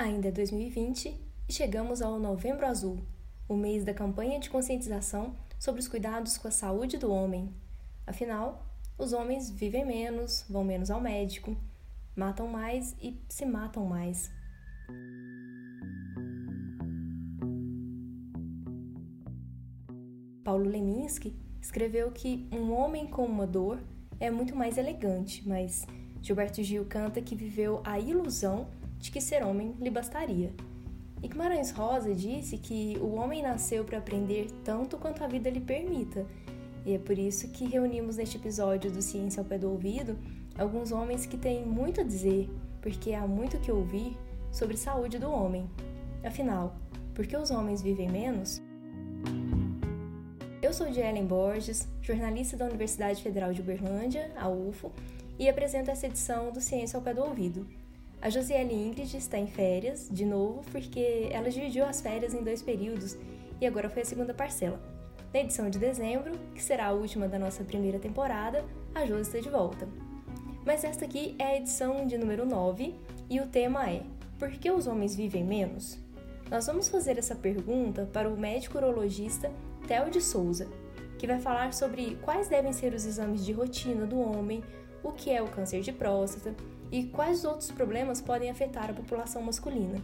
[0.00, 1.14] Ainda é 2020
[1.46, 3.00] e chegamos ao Novembro Azul,
[3.46, 7.54] o mês da campanha de conscientização sobre os cuidados com a saúde do homem.
[8.06, 8.64] Afinal,
[8.96, 11.54] os homens vivem menos, vão menos ao médico,
[12.16, 14.30] matam mais e se matam mais.
[20.42, 23.78] Paulo Leminski escreveu que um homem com uma dor
[24.18, 25.86] é muito mais elegante, mas
[26.22, 30.52] Gilberto Gil canta que viveu a ilusão de que ser homem lhe bastaria.
[31.22, 35.60] E Guimarães Rosa disse que o homem nasceu para aprender tanto quanto a vida lhe
[35.60, 36.26] permita.
[36.86, 40.16] E é por isso que reunimos neste episódio do Ciência ao Pé do Ouvido
[40.58, 42.48] alguns homens que têm muito a dizer,
[42.82, 44.16] porque há muito que ouvir
[44.50, 45.68] sobre saúde do homem.
[46.24, 46.76] Afinal,
[47.14, 48.60] por que os homens vivem menos?
[50.62, 54.92] Eu sou de Ellen Borges, jornalista da Universidade Federal de Uberlândia, a UFO,
[55.38, 57.66] e apresento essa edição do Ciência ao Pé do Ouvido.
[58.22, 62.60] A Josiele Ingrid está em férias, de novo, porque ela dividiu as férias em dois
[62.62, 63.16] períodos
[63.58, 64.78] e agora foi a segunda parcela.
[65.32, 68.62] Na edição de dezembro, que será a última da nossa primeira temporada,
[68.94, 69.88] a Josi está de volta.
[70.66, 72.94] Mas esta aqui é a edição de número 9
[73.30, 74.02] e o tema é
[74.38, 75.96] Por que os homens vivem menos?
[76.50, 79.50] Nós vamos fazer essa pergunta para o médico urologista
[79.88, 80.68] Theo de Souza,
[81.18, 84.62] que vai falar sobre quais devem ser os exames de rotina do homem,
[85.02, 86.54] o que é o câncer de próstata
[86.90, 90.00] e quais outros problemas podem afetar a população masculina.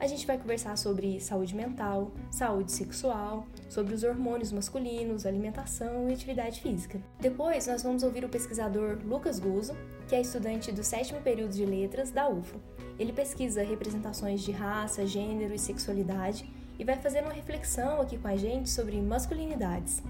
[0.00, 6.14] A gente vai conversar sobre saúde mental, saúde sexual, sobre os hormônios masculinos, alimentação e
[6.14, 6.98] atividade física.
[7.18, 9.76] Depois, nós vamos ouvir o pesquisador Lucas Guzzo,
[10.08, 12.58] que é estudante do sétimo período de letras da UFO.
[12.98, 18.28] Ele pesquisa representações de raça, gênero e sexualidade e vai fazer uma reflexão aqui com
[18.28, 20.02] a gente sobre masculinidades.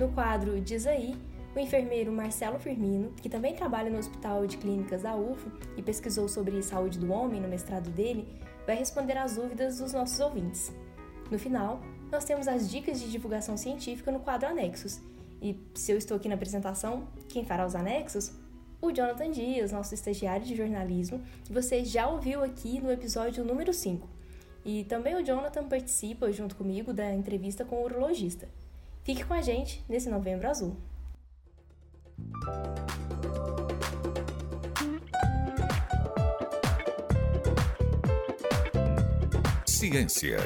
[0.00, 1.14] No quadro Diz Aí,
[1.58, 6.28] o enfermeiro Marcelo Firmino, que também trabalha no Hospital de Clínicas da UFO e pesquisou
[6.28, 8.28] sobre saúde do homem no mestrado dele,
[8.64, 10.72] vai responder às dúvidas dos nossos ouvintes.
[11.30, 11.80] No final,
[12.12, 15.00] nós temos as dicas de divulgação científica no quadro Anexos.
[15.42, 18.32] E se eu estou aqui na apresentação, quem fará os anexos?
[18.80, 23.72] O Jonathan Dias, nosso estagiário de jornalismo, que você já ouviu aqui no episódio número
[23.72, 24.08] 5.
[24.64, 28.48] E também o Jonathan participa junto comigo da entrevista com o urologista.
[29.02, 30.76] Fique com a gente nesse Novembro Azul.
[39.66, 40.38] Ciência.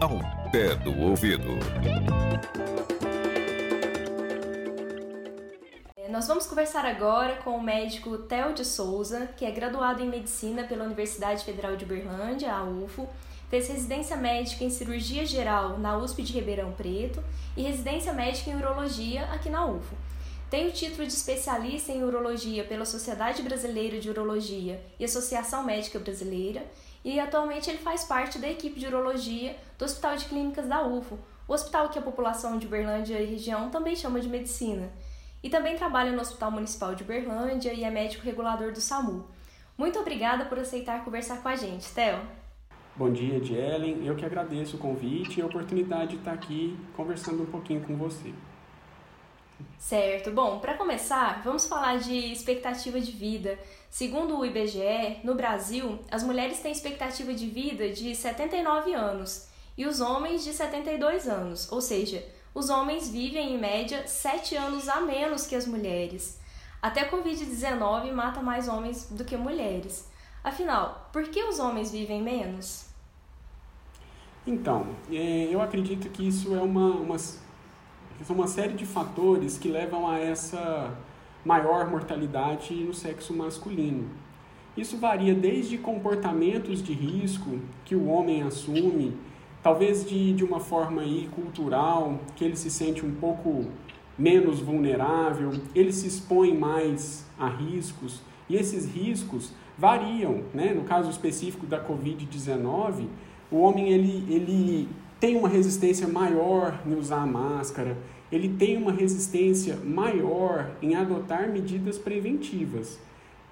[0.00, 0.18] Ao
[0.52, 1.58] pé do ouvido.
[5.96, 10.08] É, nós vamos conversar agora com o médico Theo de Souza, que é graduado em
[10.08, 13.08] medicina pela Universidade Federal de Uberlândia, a UFO,
[13.48, 17.22] Fez residência médica em cirurgia geral na USP de Ribeirão Preto
[17.56, 19.94] e residência médica em urologia aqui na UFO.
[20.50, 25.98] Tem o título de especialista em urologia pela Sociedade Brasileira de Urologia e Associação Médica
[25.98, 26.64] Brasileira
[27.04, 31.18] e atualmente ele faz parte da equipe de urologia do Hospital de Clínicas da UFO,
[31.48, 34.90] o hospital que a população de Uberlândia e região também chama de medicina.
[35.42, 39.28] E também trabalha no Hospital Municipal de Uberlândia e é médico regulador do SAMU.
[39.78, 42.20] Muito obrigada por aceitar conversar com a gente, Theo.
[42.98, 44.06] Bom dia, Ellen.
[44.06, 47.94] Eu que agradeço o convite e a oportunidade de estar aqui conversando um pouquinho com
[47.94, 48.32] você.
[49.78, 50.30] Certo.
[50.30, 53.58] Bom, para começar, vamos falar de expectativa de vida.
[53.90, 59.46] Segundo o IBGE, no Brasil, as mulheres têm expectativa de vida de 79 anos
[59.76, 64.88] e os homens de 72 anos, ou seja, os homens vivem em média 7 anos
[64.88, 66.40] a menos que as mulheres.
[66.80, 70.10] Até a Covid-19 mata mais homens do que mulheres.
[70.42, 72.85] Afinal, por que os homens vivem menos?
[74.46, 77.16] Então, é, eu acredito que isso é uma, uma,
[78.30, 80.96] uma série de fatores que levam a essa
[81.44, 84.08] maior mortalidade no sexo masculino.
[84.76, 89.16] Isso varia desde comportamentos de risco que o homem assume,
[89.64, 93.64] talvez de, de uma forma aí cultural, que ele se sente um pouco
[94.16, 100.72] menos vulnerável, ele se expõe mais a riscos, e esses riscos variam, né?
[100.72, 103.06] no caso específico da Covid-19,
[103.50, 104.88] o homem ele, ele
[105.20, 107.96] tem uma resistência maior em usar a máscara,
[108.30, 112.98] ele tem uma resistência maior em adotar medidas preventivas.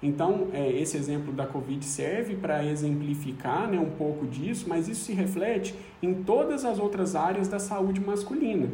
[0.03, 5.05] Então, é, esse exemplo da Covid serve para exemplificar né, um pouco disso, mas isso
[5.05, 8.69] se reflete em todas as outras áreas da saúde masculina.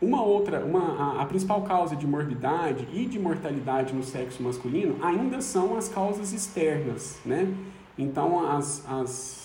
[0.00, 4.96] Uma outra, uma, a, a principal causa de morbidade e de mortalidade no sexo masculino
[5.02, 7.46] ainda são as causas externas, né?
[7.96, 9.43] Então, as, as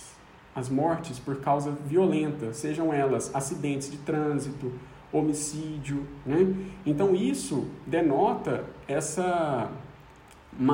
[0.60, 4.72] as mortes por causa violenta, sejam elas acidentes de trânsito,
[5.12, 6.54] homicídio, né?
[6.86, 9.72] Então isso denota essa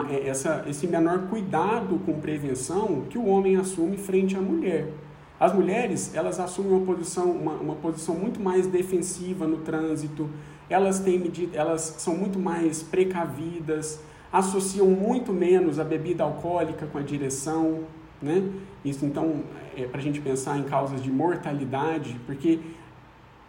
[0.09, 4.87] é, essa, esse menor cuidado com prevenção que o homem assume frente à mulher.
[5.39, 10.29] As mulheres, elas assumem uma posição, uma, uma posição muito mais defensiva no trânsito,
[10.69, 13.99] elas, têm elas são muito mais precavidas,
[14.31, 17.83] associam muito menos a bebida alcoólica com a direção,
[18.21, 18.43] né?
[18.83, 19.43] Isso, então,
[19.75, 22.59] é para a gente pensar em causas de mortalidade, porque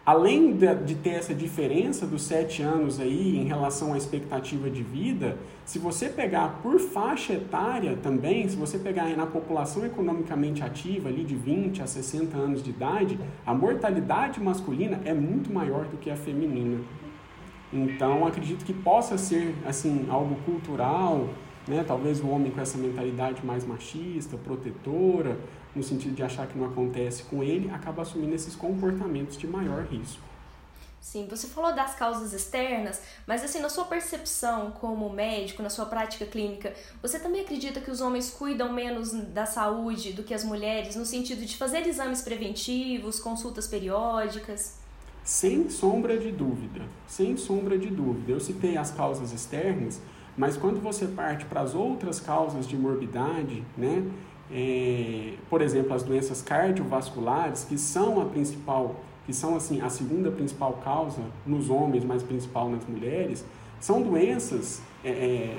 [0.06, 4.82] além de, de, ter essa diferença dos sete anos aí em relação à expectativa de
[4.82, 11.08] vida, se você pegar por faixa etária também, se você pegar na população economicamente ativa
[11.08, 15.96] ali de 20 a 60 anos de idade, a mortalidade masculina é muito maior do
[15.96, 16.80] que a feminina.
[17.72, 21.28] Então, acredito que possa ser assim algo cultural,
[21.66, 21.84] né?
[21.86, 25.38] Talvez o homem com essa mentalidade mais machista, protetora,
[25.74, 29.84] no sentido de achar que não acontece com ele, acaba assumindo esses comportamentos de maior
[29.84, 30.26] risco.
[31.00, 35.86] Sim, você falou das causas externas, mas assim, na sua percepção como médico, na sua
[35.86, 40.42] prática clínica, você também acredita que os homens cuidam menos da saúde do que as
[40.42, 44.80] mulheres, no sentido de fazer exames preventivos, consultas periódicas?
[45.22, 48.32] Sem sombra de dúvida, sem sombra de dúvida.
[48.32, 50.00] Eu citei as causas externas,
[50.36, 54.04] mas quando você parte para as outras causas de morbidade, né,
[54.50, 60.30] é, por exemplo, as doenças cardiovasculares, que são a principal, que são assim a segunda
[60.30, 63.44] principal causa nos homens, mas principal nas mulheres,
[63.80, 65.58] são doenças, é, é,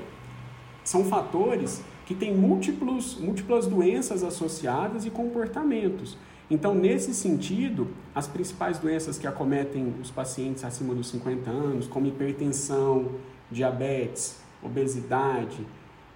[0.84, 6.16] são fatores que têm múltiplos, múltiplas doenças associadas e comportamentos.
[6.50, 12.06] Então, nesse sentido, as principais doenças que acometem os pacientes acima dos 50 anos, como
[12.06, 13.08] hipertensão,
[13.50, 15.66] diabetes, obesidade,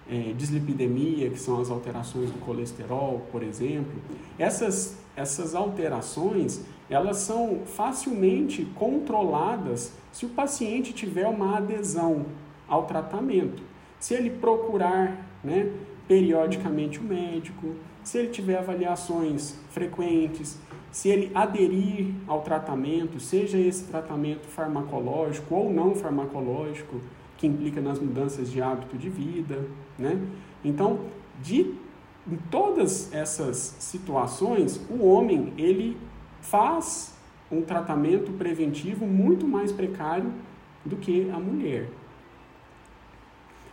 [0.09, 3.93] é, dislipidemia, que são as alterações do colesterol, por exemplo,
[4.37, 12.25] essas, essas alterações elas são facilmente controladas se o paciente tiver uma adesão
[12.67, 13.63] ao tratamento.
[13.99, 15.71] Se ele procurar né,
[16.07, 20.59] periodicamente o médico, se ele tiver avaliações frequentes,
[20.91, 27.01] se ele aderir ao tratamento, seja esse tratamento farmacológico ou não farmacológico,
[27.43, 29.67] que implica nas mudanças de hábito de vida,
[29.99, 30.17] né?
[30.63, 31.01] Então,
[31.41, 31.75] de
[32.25, 35.97] em todas essas situações, o homem ele
[36.39, 37.13] faz
[37.51, 40.31] um tratamento preventivo muito mais precário
[40.85, 41.89] do que a mulher.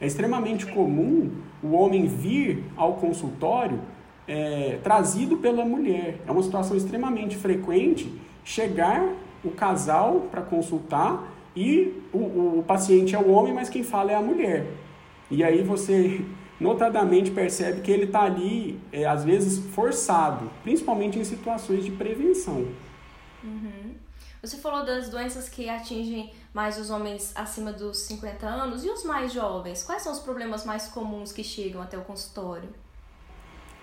[0.00, 1.30] É extremamente comum
[1.62, 3.78] o homem vir ao consultório
[4.26, 6.18] é, trazido pela mulher.
[6.26, 8.12] É uma situação extremamente frequente
[8.42, 9.14] chegar
[9.44, 11.22] o casal para consultar
[11.60, 14.66] e o, o, o paciente é o homem, mas quem fala é a mulher.
[15.30, 16.24] E aí você
[16.58, 22.66] notadamente percebe que ele está ali, é, às vezes, forçado, principalmente em situações de prevenção.
[23.44, 23.94] Uhum.
[24.40, 29.04] Você falou das doenças que atingem mais os homens acima dos 50 anos e os
[29.04, 29.82] mais jovens.
[29.82, 32.70] Quais são os problemas mais comuns que chegam até o consultório?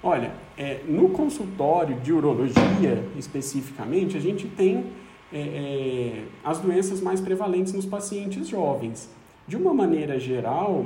[0.02, 4.92] Olha, é, no consultório de urologia especificamente, a gente tem
[5.32, 9.10] é, é, as doenças mais prevalentes nos pacientes jovens.
[9.48, 10.86] De uma maneira geral,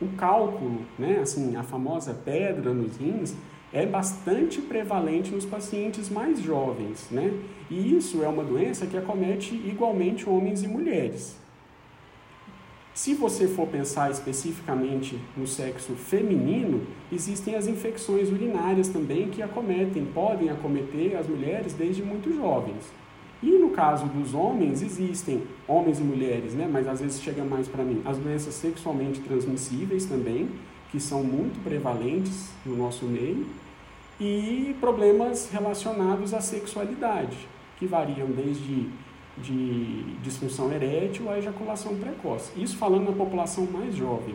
[0.00, 3.34] o cálculo, né, assim, a famosa pedra nos rins,
[3.72, 7.32] é bastante prevalente nos pacientes mais jovens, né?
[7.70, 11.40] E isso é uma doença que acomete igualmente homens e mulheres.
[12.92, 20.04] Se você for pensar especificamente no sexo feminino, existem as infecções urinárias também que acometem,
[20.04, 22.92] podem acometer as mulheres desde muito jovens.
[23.42, 26.68] E no caso dos homens, existem homens e mulheres, né?
[26.70, 30.48] mas às vezes chega mais para mim, as doenças sexualmente transmissíveis também,
[30.90, 33.46] que são muito prevalentes no nosso meio,
[34.20, 38.88] e problemas relacionados à sexualidade, que variam desde
[39.38, 42.52] de disfunção erétil à ejaculação precoce.
[42.56, 44.34] Isso falando na população mais jovem.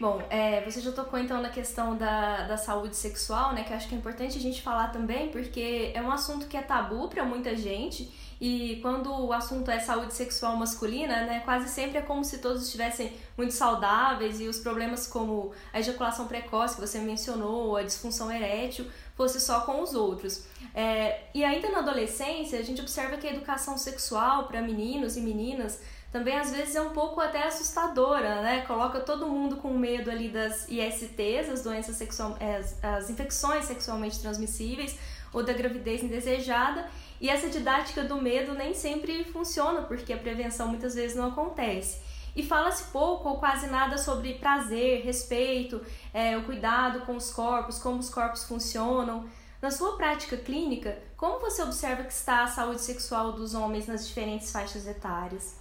[0.00, 3.64] Bom, é, você já tocou então na questão da, da saúde sexual, né?
[3.64, 6.62] Que acho que é importante a gente falar também, porque é um assunto que é
[6.62, 8.08] tabu para muita gente.
[8.40, 12.62] E quando o assunto é saúde sexual masculina, né, quase sempre é como se todos
[12.62, 18.30] estivessem muito saudáveis e os problemas como a ejaculação precoce que você mencionou, a disfunção
[18.30, 18.86] erétil,
[19.16, 20.44] fosse só com os outros.
[20.72, 25.20] É, e ainda na adolescência, a gente observa que a educação sexual para meninos e
[25.20, 28.62] meninas também às vezes é um pouco até assustadora, né?
[28.66, 33.66] Coloca todo mundo com medo ali das ISTs, as doenças sexual, é, as, as infecções
[33.66, 34.98] sexualmente transmissíveis
[35.32, 36.88] ou da gravidez indesejada.
[37.20, 42.00] E essa didática do medo nem sempre funciona, porque a prevenção muitas vezes não acontece.
[42.34, 45.84] E fala-se pouco ou quase nada sobre prazer, respeito,
[46.14, 49.28] é, o cuidado com os corpos, como os corpos funcionam.
[49.60, 54.06] Na sua prática clínica, como você observa que está a saúde sexual dos homens nas
[54.06, 55.57] diferentes faixas etárias?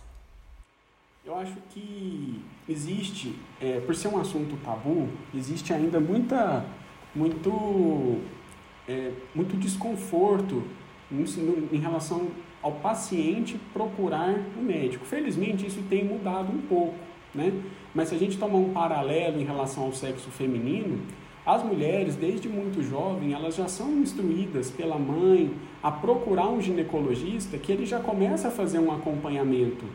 [1.28, 6.66] Eu acho que existe, é, por ser um assunto tabu, existe ainda muita,
[7.14, 8.20] muito,
[8.88, 10.64] é, muito desconforto
[11.12, 12.30] em, relação
[12.64, 15.04] ao paciente procurar um médico.
[15.04, 16.96] Felizmente isso tem mudado um pouco,
[17.36, 17.52] né?
[17.94, 21.02] Mas se a gente tomar um paralelo em relação ao sexo feminino,
[21.46, 25.54] as mulheres, desde muito jovem, elas já são instruídas pela mãe
[25.84, 29.86] a procurar um ginecologista que ele já começa a fazer um acompanhamento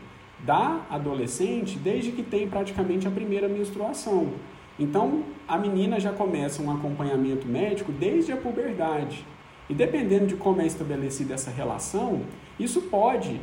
[0.43, 4.33] da adolescente desde que tem praticamente a primeira menstruação.
[4.77, 9.25] Então, a menina já começa um acompanhamento médico desde a puberdade.
[9.69, 12.21] E dependendo de como é estabelecida essa relação,
[12.59, 13.39] isso pode,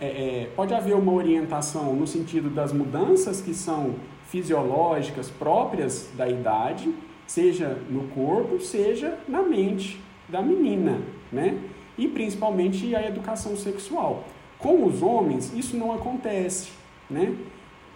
[0.00, 3.94] é, é, pode haver uma orientação no sentido das mudanças que são
[4.26, 6.92] fisiológicas próprias da idade,
[7.26, 11.58] seja no corpo, seja na mente da menina, né?
[11.96, 14.24] E principalmente a educação sexual.
[14.62, 16.70] Com os homens, isso não acontece,
[17.10, 17.34] né?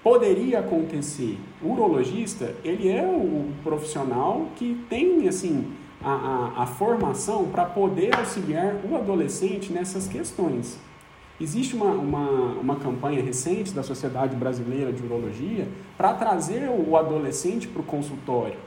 [0.03, 1.39] Poderia acontecer.
[1.63, 6.11] O urologista, ele é o profissional que tem, assim, a,
[6.57, 10.79] a, a formação para poder auxiliar o adolescente nessas questões.
[11.41, 12.31] Existe uma, uma,
[12.61, 18.59] uma campanha recente da Sociedade Brasileira de Urologia para trazer o adolescente para o consultório,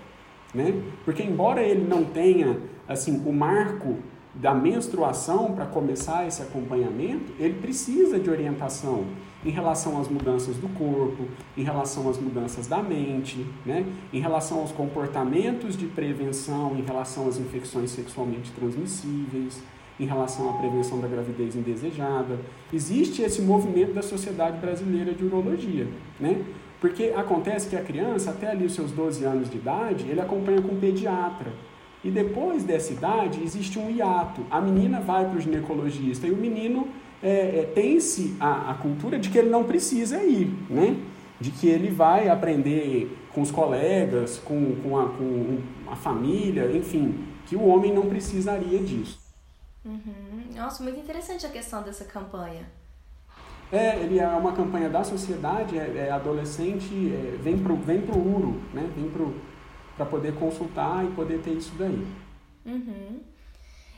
[0.54, 0.74] né?
[1.04, 3.98] Porque embora ele não tenha assim o marco
[4.34, 9.06] da menstruação para começar esse acompanhamento, ele precisa de orientação
[9.44, 11.26] em relação às mudanças do corpo,
[11.58, 13.86] em relação às mudanças da mente, né?
[14.12, 19.62] em relação aos comportamentos de prevenção, em relação às infecções sexualmente transmissíveis,
[20.00, 22.40] em relação à prevenção da gravidez indesejada.
[22.72, 25.88] Existe esse movimento da Sociedade Brasileira de Urologia,
[26.20, 26.42] né?
[26.80, 30.62] Porque acontece que a criança, até ali os seus 12 anos de idade, ele acompanha
[30.62, 31.52] com um pediatra.
[32.04, 34.46] E depois dessa idade, existe um hiato.
[34.50, 36.88] A menina vai para o ginecologista e o menino
[37.22, 40.96] é, é, tem-se a, a, cultura de que ele não precisa ir, né?
[41.40, 45.58] De que ele vai aprender com os colegas, com, com, a, com
[45.92, 49.20] a família, enfim, que o homem não precisaria disso.
[49.86, 50.56] Uhum.
[50.56, 52.68] Nossa, muito interessante a questão dessa campanha.
[53.72, 58.18] É, ele é uma campanha da sociedade, é, é adolescente, é, vem pro, vem pro
[58.18, 58.90] URO, né?
[58.96, 59.36] Vem pro
[60.00, 62.08] para poder consultar e poder ter isso daí.
[62.66, 63.20] Uhum.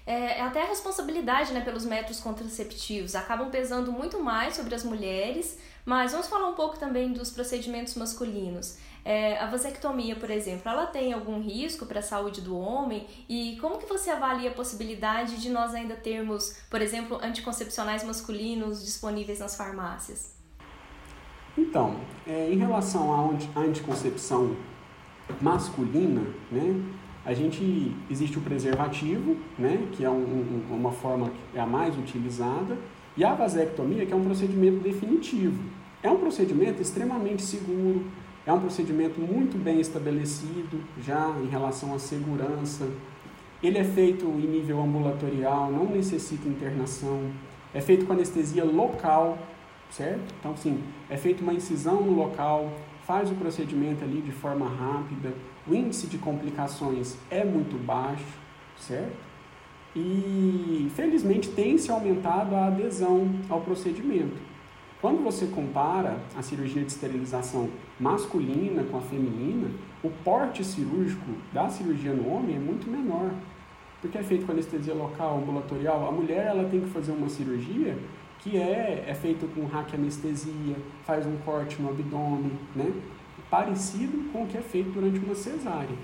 [0.03, 4.84] É, é, até a responsabilidade né, pelos métodos contraceptivos acabam pesando muito mais sobre as
[4.84, 8.79] mulheres, mas vamos falar um pouco também dos procedimentos masculinos.
[9.05, 13.05] É, a vasectomia, por exemplo, ela tem algum risco para a saúde do homem?
[13.29, 18.84] E como que você avalia a possibilidade de nós ainda termos, por exemplo, anticoncepcionais masculinos
[18.84, 20.34] disponíveis nas farmácias?
[21.55, 23.13] Então, é, em relação
[23.55, 24.55] à anticoncepção
[25.42, 26.22] masculina,
[26.52, 26.82] né,
[27.24, 31.66] a gente existe o preservativo, né, que é um, um, uma forma que é a
[31.66, 32.78] mais utilizada,
[33.16, 35.62] e a vasectomia, que é um procedimento definitivo.
[36.02, 38.06] É um procedimento extremamente seguro,
[38.46, 42.90] é um procedimento muito bem estabelecido já em relação à segurança.
[43.62, 47.30] Ele é feito em nível ambulatorial, não necessita internação,
[47.74, 49.38] é feito com anestesia local,
[49.92, 50.34] certo?
[50.40, 52.72] Então, sim, é feita uma incisão no local,
[53.05, 55.34] faz o procedimento ali de forma rápida,
[55.67, 58.25] o índice de complicações é muito baixo,
[58.77, 59.31] certo?
[59.96, 64.51] E felizmente tem se aumentado a adesão ao procedimento.
[65.01, 69.70] Quando você compara a cirurgia de esterilização masculina com a feminina,
[70.03, 73.31] o porte cirúrgico da cirurgia no homem é muito menor,
[74.00, 76.08] porque é feito com anestesia local, ambulatorial.
[76.08, 77.98] A mulher ela tem que fazer uma cirurgia
[78.41, 82.91] que é, é feito com hack anestesia, faz um corte no abdômen, né?
[83.50, 85.98] parecido com o que é feito durante uma cesárea.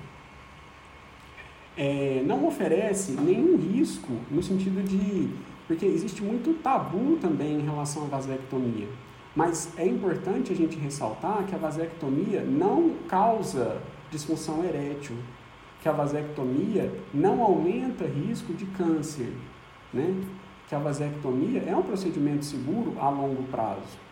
[1.77, 5.29] É, não oferece nenhum risco no sentido de.
[5.67, 8.87] Porque existe muito tabu também em relação à vasectomia.
[9.35, 15.15] Mas é importante a gente ressaltar que a vasectomia não causa disfunção erétil,
[15.81, 19.31] que a vasectomia não aumenta risco de câncer,
[19.93, 20.15] né?
[20.67, 24.07] Que a vasectomia é um procedimento seguro a longo prazo.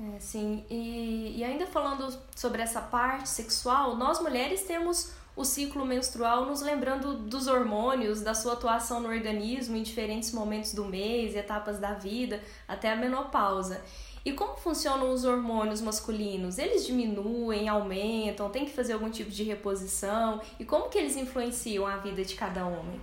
[0.00, 5.84] É, sim, e, e ainda falando sobre essa parte sexual, nós mulheres temos o ciclo
[5.84, 11.34] menstrual nos lembrando dos hormônios, da sua atuação no organismo em diferentes momentos do mês,
[11.36, 13.82] etapas da vida, até a menopausa.
[14.24, 16.58] E como funcionam os hormônios masculinos?
[16.58, 20.40] Eles diminuem, aumentam, tem que fazer algum tipo de reposição?
[20.58, 23.00] E como que eles influenciam a vida de cada homem?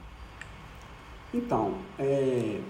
[1.35, 2.61] Então, é,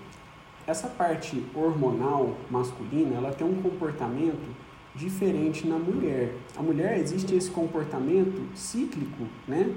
[0.66, 4.50] essa parte hormonal masculina, ela tem um comportamento
[4.96, 6.34] diferente na mulher.
[6.58, 9.72] A mulher existe esse comportamento cíclico, né?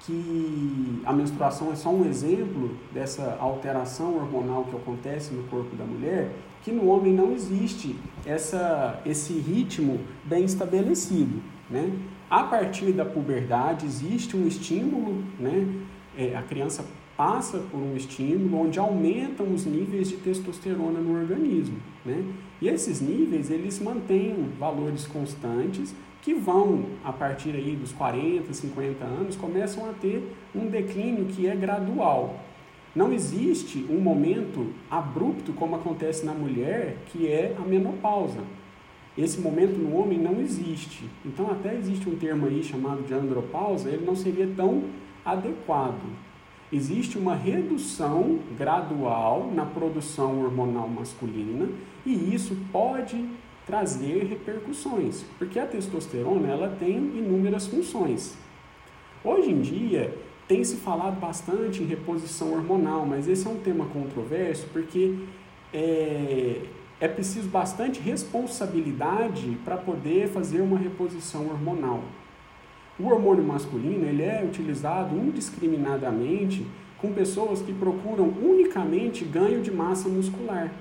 [0.00, 5.84] que a menstruação é só um exemplo dessa alteração hormonal que acontece no corpo da
[5.84, 6.30] mulher,
[6.62, 11.40] que no homem não existe essa, esse ritmo bem estabelecido.
[11.70, 11.90] Né?
[12.28, 15.66] A partir da puberdade existe um estímulo, né?
[16.16, 16.84] É, a criança
[17.16, 21.76] passa por um estímulo onde aumentam os níveis de testosterona no organismo.
[22.04, 22.24] Né?
[22.60, 29.04] E esses níveis eles mantêm valores constantes que vão, a partir aí dos 40, 50
[29.04, 32.40] anos, começam a ter um declínio que é gradual.
[32.96, 38.40] Não existe um momento abrupto, como acontece na mulher, que é a menopausa.
[39.18, 41.04] Esse momento no homem não existe.
[41.26, 44.84] Então, até existe um termo aí chamado de andropausa, ele não seria tão
[45.24, 46.02] adequado.
[46.74, 51.68] Existe uma redução gradual na produção hormonal masculina
[52.04, 53.28] e isso pode
[53.64, 58.36] trazer repercussões, porque a testosterona ela tem inúmeras funções.
[59.22, 63.86] Hoje em dia tem se falado bastante em reposição hormonal, mas esse é um tema
[63.86, 65.14] controverso porque
[65.72, 66.60] é,
[66.98, 72.02] é preciso bastante responsabilidade para poder fazer uma reposição hormonal.
[72.98, 76.66] O hormônio masculino ele é utilizado indiscriminadamente
[76.98, 80.72] com pessoas que procuram unicamente ganho de massa muscular.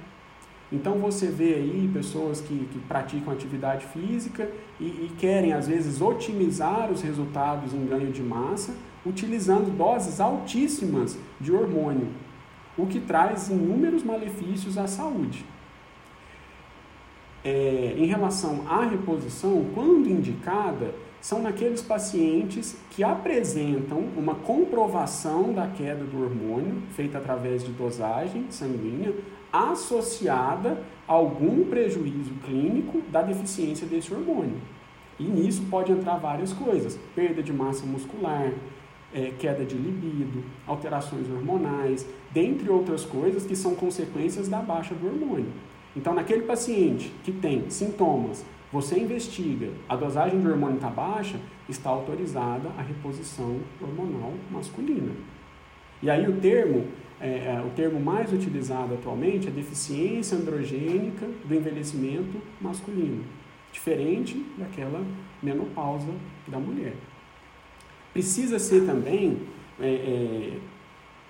[0.72, 6.02] Então você vê aí pessoas que, que praticam atividade física e, e, querem às vezes
[6.02, 8.74] otimizar os resultados em ganho de massa
[9.06, 12.08] utilizando doses altíssimas de hormônio,
[12.78, 15.46] o que traz inúmeros malefícios à saúde.
[17.44, 25.66] É, em relação à reposição, quando indicada, são naqueles pacientes que apresentam uma comprovação da
[25.68, 29.16] queda do hormônio, feita através de dosagem sanguínea,
[29.50, 34.58] associada a algum prejuízo clínico da deficiência desse hormônio.
[35.18, 38.52] E nisso pode entrar várias coisas: perda de massa muscular,
[39.14, 45.08] é, queda de libido, alterações hormonais, dentre outras coisas que são consequências da baixa do
[45.08, 45.54] hormônio.
[45.96, 51.40] Então, naquele paciente que tem sintomas, você investiga, a dosagem de hormônio está baixa,
[51.70, 55.12] está autorizada a reposição hormonal masculina.
[56.02, 56.88] E aí o termo
[57.22, 63.24] é, é, o termo mais utilizado atualmente é deficiência androgênica do envelhecimento masculino,
[63.72, 65.06] diferente daquela
[65.42, 66.12] menopausa
[66.48, 66.96] da mulher.
[68.12, 69.38] Precisa ser também
[69.80, 70.58] é, é,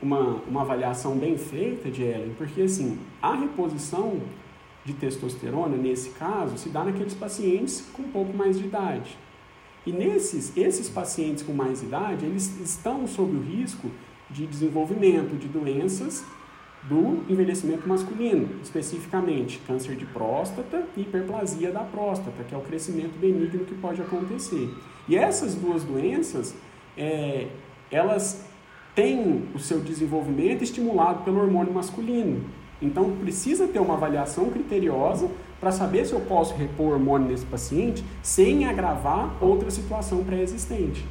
[0.01, 4.21] uma, uma avaliação bem feita de Ellen, porque assim, a reposição
[4.85, 9.17] de testosterona, nesse caso, se dá naqueles pacientes com um pouco mais de idade.
[9.85, 13.89] E nesses esses pacientes com mais idade, eles estão sob o risco
[14.29, 16.23] de desenvolvimento de doenças
[16.83, 23.17] do envelhecimento masculino, especificamente câncer de próstata e hiperplasia da próstata, que é o crescimento
[23.17, 24.69] benigno que pode acontecer.
[25.07, 26.53] E essas duas doenças,
[26.97, 27.47] é,
[27.89, 28.45] elas
[28.93, 32.43] têm o seu desenvolvimento estimulado pelo hormônio masculino.
[32.83, 38.03] Então precisa ter uma avaliação criteriosa para saber se eu posso repor hormônio nesse paciente
[38.21, 41.05] sem agravar outra situação pré-existente.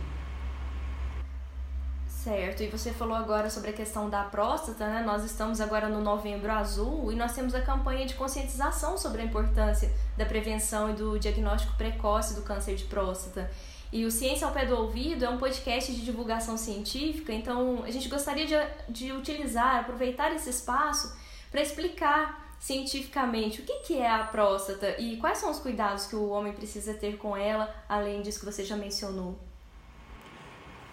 [2.07, 5.03] Certo, e você falou agora sobre a questão da próstata, né?
[5.05, 9.25] Nós estamos agora no Novembro Azul e nós temos a campanha de conscientização sobre a
[9.25, 13.51] importância da prevenção e do diagnóstico precoce do câncer de próstata.
[13.91, 17.91] E o Ciência ao Pé do Ouvido é um podcast de divulgação científica, então a
[17.91, 18.55] gente gostaria de,
[18.89, 21.17] de utilizar, aproveitar esse espaço
[21.53, 26.17] para explicar cientificamente o que, que é a próstata e quais são os cuidados que
[26.17, 29.39] o homem precisa ter com ela, além disso que você já mencionou.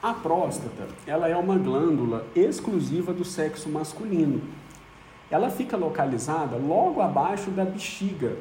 [0.02, 4.42] A próstata, ela é uma glândula exclusiva do sexo masculino.
[5.32, 8.36] Ela fica localizada logo abaixo da bexiga.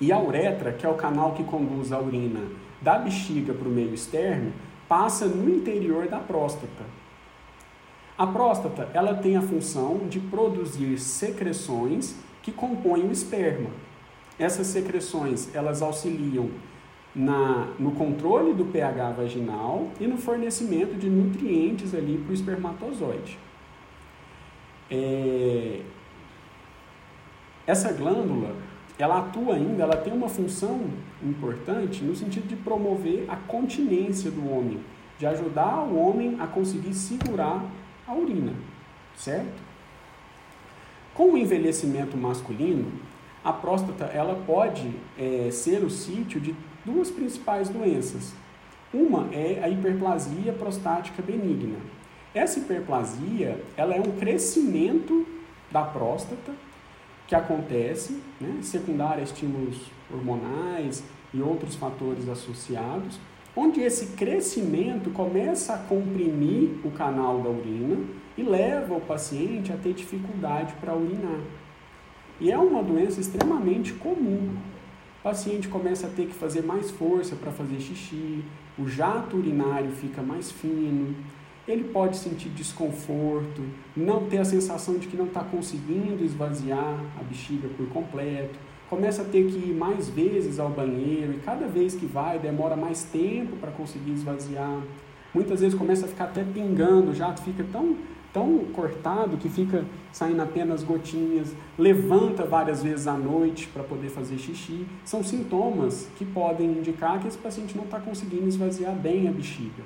[0.00, 2.40] E a uretra, que é o canal que conduz a urina
[2.82, 4.52] da bexiga para o meio externo,
[4.88, 6.84] passa no interior da próstata.
[8.18, 13.68] A próstata, ela tem a função de produzir secreções que compõem o esperma.
[14.38, 16.48] Essas secreções, elas auxiliam
[17.14, 23.38] na, no controle do pH vaginal e no fornecimento de nutrientes ali para o espermatozoide.
[24.90, 25.80] É,
[27.66, 28.54] essa glândula,
[28.98, 30.88] ela atua ainda, ela tem uma função
[31.22, 34.80] importante no sentido de promover a continência do homem,
[35.18, 37.64] de ajudar o homem a conseguir segurar
[38.06, 38.52] a urina,
[39.16, 39.60] certo?
[41.14, 42.92] Com o envelhecimento masculino,
[43.42, 48.34] a próstata ela pode é, ser o sítio de duas principais doenças.
[48.92, 51.78] Uma é a hiperplasia prostática benigna.
[52.34, 55.26] Essa hiperplasia ela é um crescimento
[55.70, 56.52] da próstata
[57.26, 61.02] que acontece, né, secundário a estímulos hormonais
[61.34, 63.18] e outros fatores associados,
[63.56, 68.04] onde esse crescimento começa a comprimir o canal da urina
[68.36, 71.40] e leva o paciente a ter dificuldade para urinar.
[72.38, 74.54] E é uma doença extremamente comum.
[75.20, 78.44] O paciente começa a ter que fazer mais força para fazer xixi,
[78.78, 81.16] o jato urinário fica mais fino,
[81.66, 83.62] ele pode sentir desconforto,
[83.96, 88.56] não ter a sensação de que não está conseguindo esvaziar a bexiga por completo,
[88.88, 92.76] começa a ter que ir mais vezes ao banheiro e cada vez que vai demora
[92.76, 94.80] mais tempo para conseguir esvaziar.
[95.34, 97.96] Muitas vezes começa a ficar até pingando, o jato fica tão,
[98.32, 104.38] tão cortado que fica saindo apenas gotinhas, levanta várias vezes à noite para poder fazer
[104.38, 104.86] xixi.
[105.04, 109.82] São sintomas que podem indicar que esse paciente não está conseguindo esvaziar bem a bexiga.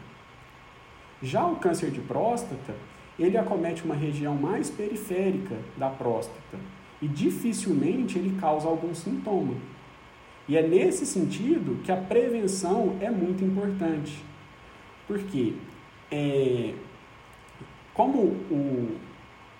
[1.22, 2.74] Já o câncer de próstata,
[3.18, 6.58] ele acomete uma região mais periférica da próstata
[7.00, 9.54] e dificilmente ele causa algum sintoma.
[10.48, 14.24] E é nesse sentido que a prevenção é muito importante.
[15.06, 15.54] Porque
[16.10, 16.74] é,
[17.94, 18.96] como o,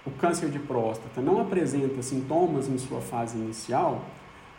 [0.05, 4.05] o câncer de próstata não apresenta sintomas em sua fase inicial,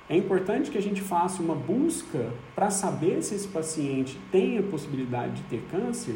[0.09, 4.63] é importante que a gente faça uma busca para saber se esse paciente tem a
[4.63, 6.15] possibilidade de ter câncer,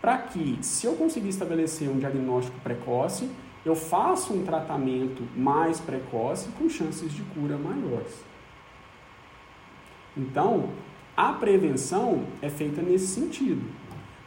[0.00, 3.30] para que, se eu conseguir estabelecer um diagnóstico precoce,
[3.66, 8.14] eu faço um tratamento mais precoce com chances de cura maiores.
[10.16, 10.70] Então,
[11.16, 13.62] a prevenção é feita nesse sentido.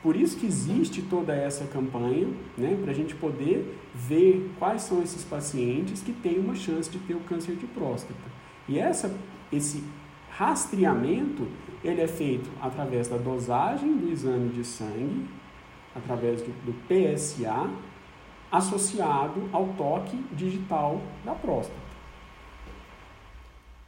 [0.03, 5.01] Por isso que existe toda essa campanha, né, para a gente poder ver quais são
[5.01, 8.19] esses pacientes que têm uma chance de ter o câncer de próstata.
[8.67, 9.17] E essa,
[9.53, 9.81] esse
[10.31, 11.47] rastreamento
[11.81, 15.25] ele é feito através da dosagem do exame de sangue,
[15.95, 17.69] através do, do PSA,
[18.51, 21.89] associado ao toque digital da próstata.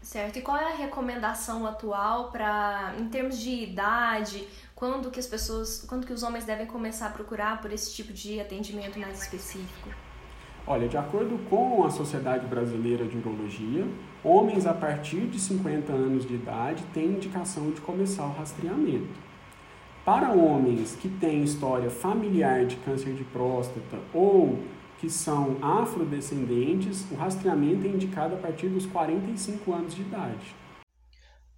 [0.01, 0.39] Certo.
[0.39, 5.85] E qual é a recomendação atual para, em termos de idade, quando que as pessoas,
[5.87, 9.89] quando que os homens devem começar a procurar por esse tipo de atendimento mais específico?
[10.65, 13.87] Olha, de acordo com a Sociedade Brasileira de Urologia,
[14.23, 19.30] homens a partir de 50 anos de idade têm indicação de começar o rastreamento.
[20.03, 24.57] Para homens que têm história familiar de câncer de próstata ou
[24.99, 30.55] que são afrodescendentes, o rastreamento é indicado a partir dos 45 anos de idade.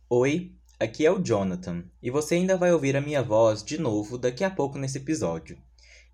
[0.09, 4.17] Oi, aqui é o Jonathan e você ainda vai ouvir a minha voz de novo
[4.17, 5.57] daqui a pouco nesse episódio.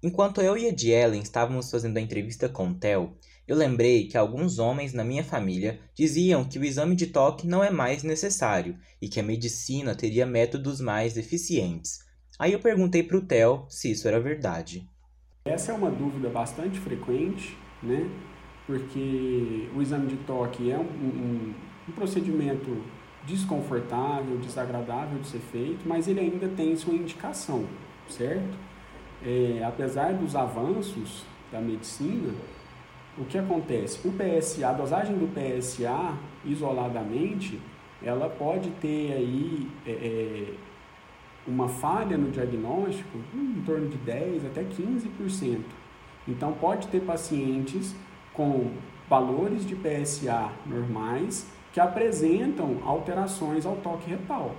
[0.03, 4.15] Enquanto eu e a Ellen estávamos fazendo a entrevista com o Theo, eu lembrei que
[4.15, 8.77] alguns homens na minha família diziam que o exame de toque não é mais necessário
[9.01, 12.07] e que a medicina teria métodos mais eficientes.
[12.39, 14.87] Aí eu perguntei para o Theo se isso era verdade.
[15.43, 18.09] Essa é uma dúvida bastante frequente, né?
[18.65, 21.53] Porque o exame de toque é um, um,
[21.89, 22.81] um procedimento
[23.25, 27.65] desconfortável, desagradável de ser feito, mas ele ainda tem sua indicação,
[28.07, 28.57] certo?
[29.25, 32.33] É, apesar dos avanços da medicina,
[33.17, 34.07] o que acontece?
[34.07, 37.59] O PSA, a dosagem do PSA isoladamente,
[38.01, 40.53] ela pode ter aí é, é
[41.49, 45.59] uma falha no diagnóstico em torno de 10 até 15%.
[46.27, 47.95] Então, pode ter pacientes
[48.33, 48.71] com
[49.09, 54.55] valores de PSA normais que apresentam alterações ao toque retal,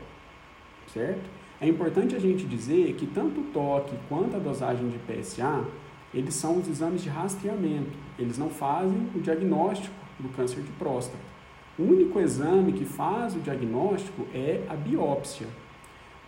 [0.92, 1.28] certo?
[1.60, 5.64] É importante a gente dizer que tanto o toque quanto a dosagem de PSA,
[6.12, 11.22] eles são os exames de rastreamento, eles não fazem o diagnóstico do câncer de próstata.
[11.78, 15.46] O único exame que faz o diagnóstico é a biópsia,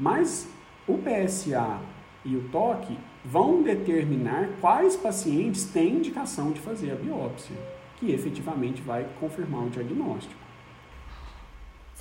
[0.03, 0.49] mas
[0.89, 1.79] o PSA
[2.25, 7.55] e o toque vão determinar quais pacientes têm indicação de fazer a biópsia,
[7.99, 10.43] que efetivamente vai confirmar o diagnóstico.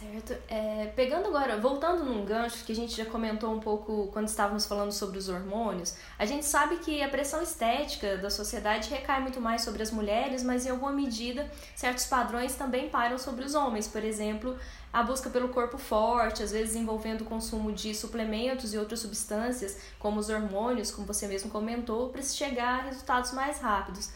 [0.02, 0.36] Certo.
[0.48, 4.66] É, pegando agora, voltando num gancho que a gente já comentou um pouco quando estávamos
[4.66, 9.40] falando sobre os hormônios, a gente sabe que a pressão estética da sociedade recai muito
[9.40, 13.88] mais sobre as mulheres, mas em alguma medida certos padrões também param sobre os homens.
[13.88, 14.58] Por exemplo,
[14.92, 19.78] a busca pelo corpo forte, às vezes envolvendo o consumo de suplementos e outras substâncias,
[19.98, 24.10] como os hormônios, como você mesmo comentou, para se chegar a resultados mais rápidos.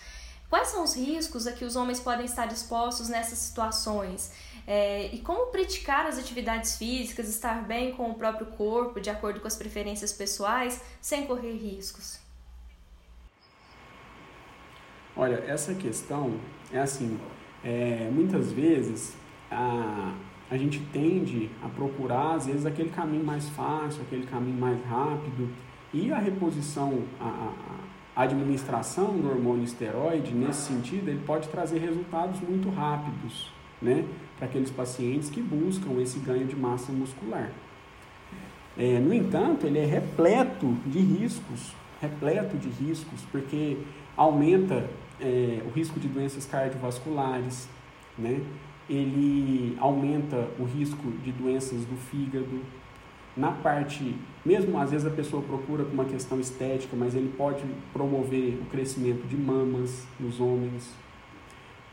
[0.50, 4.32] Quais são os riscos a que os homens podem estar expostos nessas situações?
[4.68, 9.40] É, e como praticar as atividades físicas, estar bem com o próprio corpo, de acordo
[9.40, 12.20] com as preferências pessoais, sem correr riscos?
[15.16, 16.40] Olha, essa questão
[16.72, 17.20] é assim,
[17.64, 19.14] é, muitas vezes
[19.50, 20.14] a,
[20.50, 25.50] a gente tende a procurar, às vezes, aquele caminho mais fácil, aquele caminho mais rápido,
[25.94, 27.52] e a reposição, a,
[28.16, 34.06] a administração do hormônio esteroide, nesse sentido, ele pode trazer resultados muito rápidos, né?
[34.38, 37.50] para aqueles pacientes que buscam esse ganho de massa muscular.
[38.78, 43.78] É, no entanto, ele é repleto de riscos, repleto de riscos, porque
[44.18, 47.70] aumenta é, o risco de doenças cardiovasculares,
[48.18, 48.42] né?
[48.90, 52.62] Ele aumenta o risco de doenças do fígado.
[53.36, 57.64] Na parte, mesmo às vezes a pessoa procura com uma questão estética, mas ele pode
[57.92, 60.94] promover o crescimento de mamas nos homens.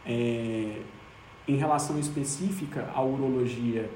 [0.07, 0.81] É,
[1.49, 3.91] em relação específica à urologia,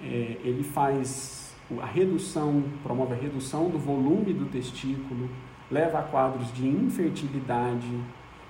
[0.00, 5.28] é, ele faz a redução, promove a redução do volume do testículo,
[5.70, 7.90] leva a quadros de infertilidade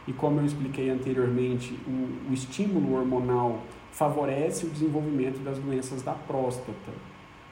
[0.07, 3.62] e, como eu expliquei anteriormente, o, o estímulo hormonal
[3.97, 6.93] favorece o desenvolvimento das doenças da próstata,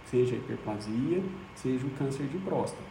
[0.05, 1.23] seja a hiperplasia,
[1.55, 2.85] seja o câncer de próstata.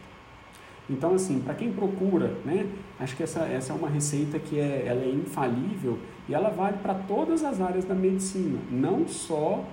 [0.90, 2.66] Então, assim, para quem procura, né,
[2.98, 6.78] acho que essa, essa é uma receita que é, ela é infalível e ela vale
[6.78, 9.64] para todas as áreas da medicina, não só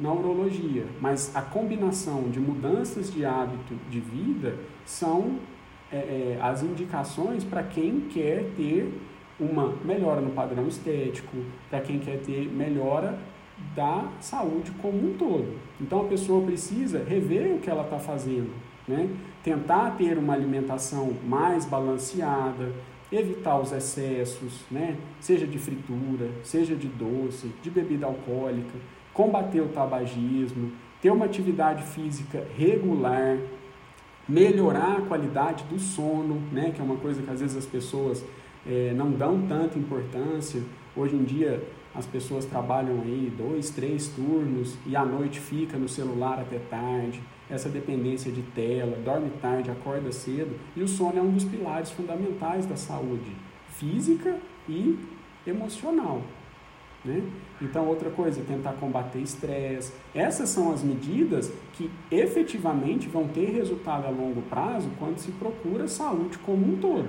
[0.00, 5.38] na urologia, mas a combinação de mudanças de hábito de vida são
[5.92, 8.92] é, é, as indicações para quem quer ter
[9.38, 11.36] uma melhora no padrão estético,
[11.70, 13.18] para quem quer ter melhora
[13.74, 15.56] da saúde como um todo.
[15.80, 18.52] Então a pessoa precisa rever o que ela está fazendo,
[18.86, 19.08] né?
[19.42, 22.72] tentar ter uma alimentação mais balanceada,
[23.10, 24.96] evitar os excessos, né?
[25.20, 28.78] seja de fritura, seja de doce, de bebida alcoólica,
[29.12, 33.38] combater o tabagismo, ter uma atividade física regular,
[34.28, 36.72] melhorar a qualidade do sono, né?
[36.74, 38.24] que é uma coisa que às vezes as pessoas
[38.68, 40.62] é, não dão tanta importância.
[40.94, 41.62] Hoje em dia
[41.94, 47.20] as pessoas trabalham aí dois, três turnos e à noite fica no celular até tarde.
[47.50, 50.54] Essa dependência de tela, dorme tarde, acorda cedo.
[50.76, 53.32] E o sono é um dos pilares fundamentais da saúde
[53.70, 54.36] física
[54.68, 54.98] e
[55.46, 56.22] emocional.
[57.04, 57.22] Né?
[57.62, 59.92] Então, outra coisa, tentar combater estresse.
[60.14, 65.88] Essas são as medidas que efetivamente vão ter resultado a longo prazo quando se procura
[65.88, 67.08] saúde como um todo.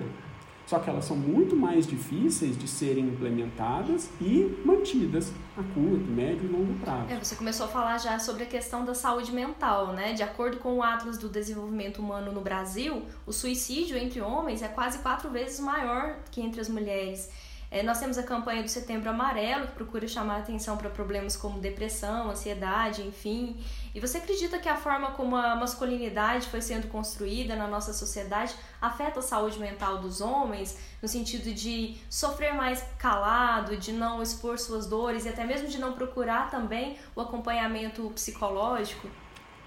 [0.69, 6.47] Só que elas são muito mais difíceis de serem implementadas e mantidas a curto, médio
[6.47, 7.11] e longo prazo.
[7.11, 10.13] É, você começou a falar já sobre a questão da saúde mental, né?
[10.13, 14.67] De acordo com o Atlas do Desenvolvimento Humano no Brasil, o suicídio entre homens é
[14.67, 17.31] quase quatro vezes maior que entre as mulheres.
[17.71, 21.37] É, nós temos a campanha do Setembro Amarelo, que procura chamar a atenção para problemas
[21.37, 23.57] como depressão, ansiedade, enfim.
[23.93, 28.55] E você acredita que a forma como a masculinidade foi sendo construída na nossa sociedade
[28.81, 34.57] afeta a saúde mental dos homens, no sentido de sofrer mais calado, de não expor
[34.57, 39.07] suas dores e até mesmo de não procurar também o acompanhamento psicológico?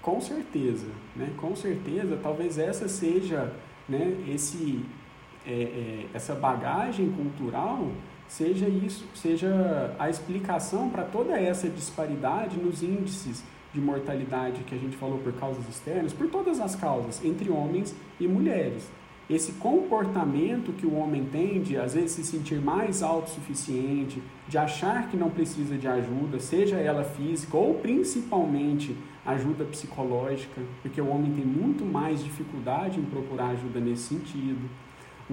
[0.01, 1.33] Com certeza, né?
[1.37, 3.53] Com certeza, talvez essa seja,
[3.87, 4.85] né, esse
[5.45, 7.91] é, é, essa bagagem cultural
[8.27, 14.77] seja isso, seja a explicação para toda essa disparidade nos índices de mortalidade que a
[14.77, 18.89] gente falou por causas externas, por todas as causas, entre homens e mulheres.
[19.29, 25.09] Esse comportamento que o homem tem de, às vezes, se sentir mais autossuficiente, de achar
[25.09, 31.31] que não precisa de ajuda, seja ela física ou principalmente ajuda psicológica, porque o homem
[31.31, 34.69] tem muito mais dificuldade em procurar ajuda nesse sentido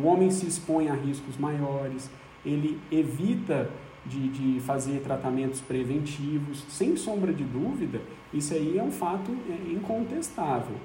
[0.00, 2.10] o homem se expõe a riscos maiores,
[2.44, 3.70] ele evita
[4.06, 8.00] de, de fazer tratamentos preventivos, sem sombra de dúvida,
[8.32, 10.76] isso aí é um fato é, incontestável.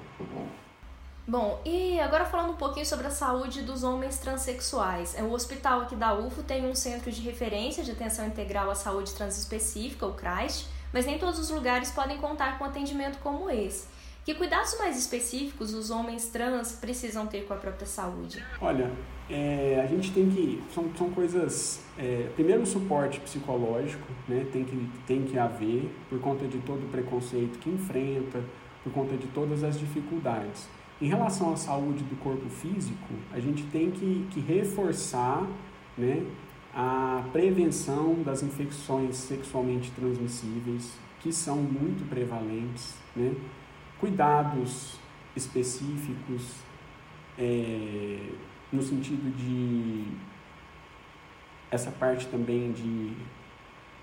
[1.26, 5.18] Bom, e agora falando um pouquinho sobre a saúde dos homens transexuais.
[5.18, 8.74] É, o hospital aqui da UFO tem um centro de referência de atenção integral à
[8.74, 13.88] saúde transespecífica, o CRAST, mas nem todos os lugares podem contar com atendimento como esse.
[14.26, 18.42] Que cuidados mais específicos os homens trans precisam ter com a própria saúde?
[18.60, 18.90] Olha,
[19.30, 20.60] é, a gente tem que.
[20.74, 21.80] São, são coisas.
[21.96, 26.86] É, primeiro, o suporte psicológico né, tem, que, tem que haver, por conta de todo
[26.86, 28.42] o preconceito que enfrenta,
[28.82, 30.66] por conta de todas as dificuldades.
[31.00, 35.46] Em relação à saúde do corpo físico, a gente tem que, que reforçar
[35.96, 36.26] né,
[36.74, 42.92] a prevenção das infecções sexualmente transmissíveis, que são muito prevalentes.
[43.14, 43.32] Né?
[44.00, 44.98] Cuidados
[45.34, 46.56] específicos
[47.38, 48.18] é,
[48.72, 50.04] no sentido de
[51.70, 53.12] essa parte também de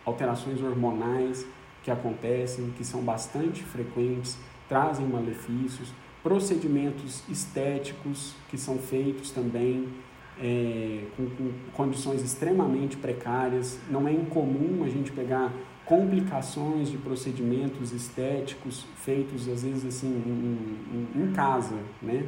[0.05, 1.45] alterações hormonais
[1.83, 4.37] que acontecem, que são bastante frequentes,
[4.69, 9.89] trazem malefícios, procedimentos estéticos que são feitos também
[10.39, 13.79] é, com, com condições extremamente precárias.
[13.89, 15.51] Não é incomum a gente pegar
[15.85, 22.25] complicações de procedimentos estéticos feitos às vezes assim em, em, em, casa, né?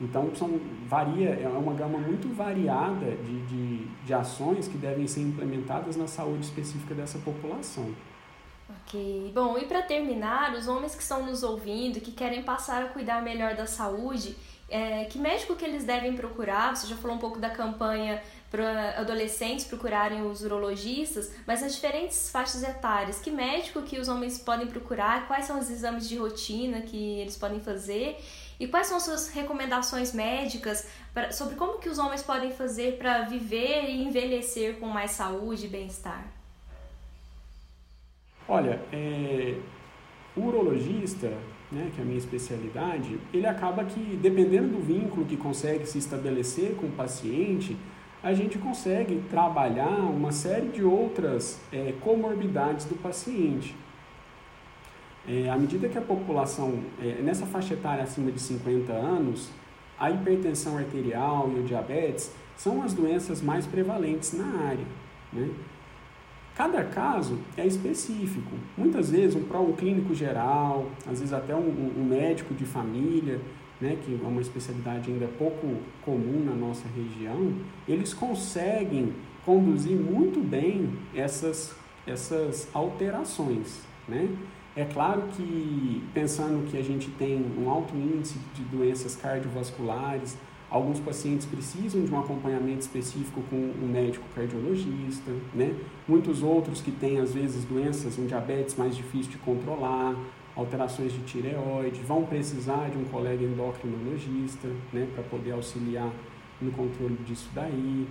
[0.00, 5.20] Então são varia é uma gama muito variada de, de, de ações que devem ser
[5.20, 7.92] implementadas na saúde específica dessa população.
[8.86, 9.32] Ok.
[9.34, 13.20] Bom, e para terminar, os homens que estão nos ouvindo, que querem passar a cuidar
[13.20, 14.36] melhor da saúde,
[14.68, 16.76] é, que médico que eles devem procurar?
[16.76, 22.30] Você já falou um pouco da campanha para adolescentes procurarem os urologistas, mas nas diferentes
[22.30, 25.28] faixas etárias, que médico que os homens podem procurar?
[25.28, 28.18] Quais são os exames de rotina que eles podem fazer?
[28.58, 33.22] E quais são suas recomendações médicas pra, sobre como que os homens podem fazer para
[33.22, 36.26] viver e envelhecer com mais saúde e bem-estar?
[38.48, 39.54] Olha, é,
[40.36, 41.28] o urologista,
[41.70, 45.98] né, que é a minha especialidade, ele acaba que, dependendo do vínculo que consegue se
[45.98, 47.76] estabelecer com o paciente,
[48.22, 53.74] a gente consegue trabalhar uma série de outras é, comorbidades do paciente.
[55.26, 59.50] É, à medida que a população, é, nessa faixa etária acima de 50 anos,
[59.98, 64.84] a hipertensão arterial e o diabetes são as doenças mais prevalentes na área.
[65.32, 65.50] Né?
[66.54, 68.50] Cada caso é específico.
[68.76, 73.40] Muitas vezes um, um clínico geral, às vezes até um, um médico de família,
[73.80, 75.66] né, que é uma especialidade ainda pouco
[76.04, 77.54] comum na nossa região,
[77.88, 79.14] eles conseguem
[79.44, 81.74] conduzir muito bem essas,
[82.06, 83.80] essas alterações.
[84.06, 84.28] Né?
[84.76, 90.36] É claro que, pensando que a gente tem um alto índice de doenças cardiovasculares,
[90.70, 95.74] Alguns pacientes precisam de um acompanhamento específico com um médico cardiologista, né?
[96.06, 100.14] Muitos outros que têm, às vezes, doenças, um diabetes mais difícil de controlar,
[100.60, 105.08] alterações de tireoide, vão precisar de um colega endocrinologista, né?
[105.14, 106.10] Para poder auxiliar
[106.60, 108.06] no controle disso daí.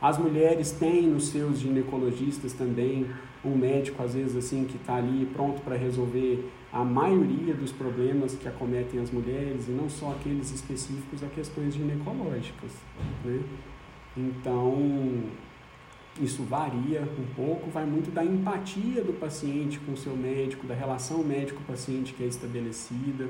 [0.00, 3.06] As mulheres têm nos seus ginecologistas também
[3.42, 8.34] um médico, às vezes, assim, que está ali pronto para resolver a maioria dos problemas
[8.34, 12.72] que acometem as mulheres, e não só aqueles específicos a questões ginecológicas.
[13.24, 13.40] Né?
[14.16, 15.22] Então,
[16.20, 20.74] isso varia um pouco, vai muito da empatia do paciente com o seu médico, da
[20.74, 23.28] relação médico-paciente que é estabelecida,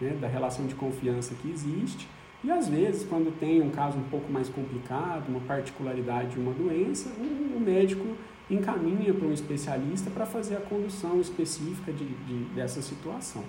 [0.00, 0.10] né?
[0.20, 2.06] da relação de confiança que existe.
[2.44, 6.52] E às vezes, quando tem um caso um pouco mais complicado, uma particularidade de uma
[6.52, 8.04] doença, o médico
[8.50, 13.42] encaminha para um especialista para fazer a condução específica de, de, dessa situação.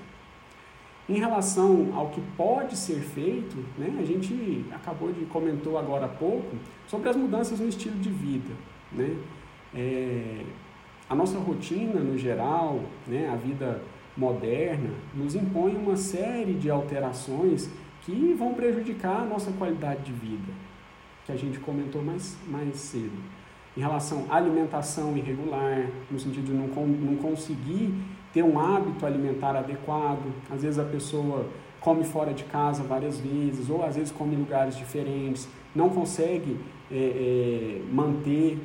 [1.09, 6.09] Em relação ao que pode ser feito, né, a gente acabou de comentou agora há
[6.09, 6.55] pouco
[6.87, 8.53] sobre as mudanças no estilo de vida.
[8.91, 9.15] Né?
[9.75, 10.43] É,
[11.09, 13.81] a nossa rotina, no geral, né, a vida
[14.15, 17.69] moderna, nos impõe uma série de alterações
[18.01, 20.51] que vão prejudicar a nossa qualidade de vida,
[21.25, 23.37] que a gente comentou mais, mais cedo
[23.77, 27.93] em relação à alimentação irregular, no sentido de não, não conseguir
[28.33, 30.33] ter um hábito alimentar adequado.
[30.49, 31.45] Às vezes a pessoa
[31.79, 36.57] come fora de casa várias vezes, ou às vezes come em lugares diferentes, não consegue
[36.91, 38.57] é, é, manter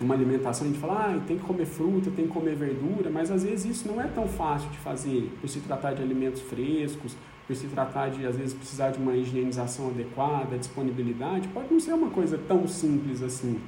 [0.00, 0.66] uma alimentação.
[0.66, 3.76] A gente fala, ah, tem que comer fruta, tem que comer verdura, mas às vezes
[3.76, 7.66] isso não é tão fácil de fazer, por se tratar de alimentos frescos, por se
[7.66, 12.38] tratar de, às vezes, precisar de uma higienização adequada, disponibilidade, pode não ser uma coisa
[12.38, 13.60] tão simples assim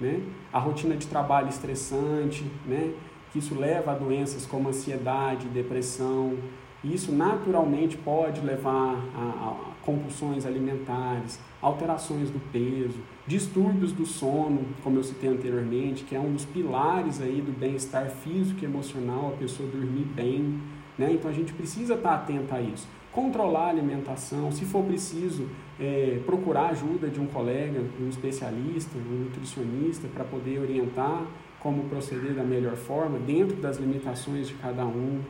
[0.00, 0.20] né?
[0.52, 2.92] a rotina de trabalho estressante, né?
[3.32, 6.36] que isso leva a doenças como ansiedade, depressão.
[6.82, 14.98] Isso naturalmente pode levar a, a compulsões alimentares, alterações do peso, distúrbios do sono, como
[14.98, 19.36] eu citei anteriormente, que é um dos pilares aí do bem-estar físico e emocional, a
[19.36, 20.60] pessoa dormir bem.
[20.98, 21.12] Né?
[21.12, 22.88] Então a gente precisa estar atento a isso.
[23.12, 29.24] Controlar a alimentação, se for preciso, é, procurar ajuda de um colega, um especialista, um
[29.24, 31.24] nutricionista, para poder orientar
[31.60, 35.20] como proceder da melhor forma, dentro das limitações de cada um.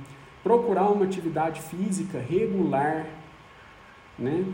[0.43, 3.07] Procurar uma atividade física regular,
[4.19, 4.45] né?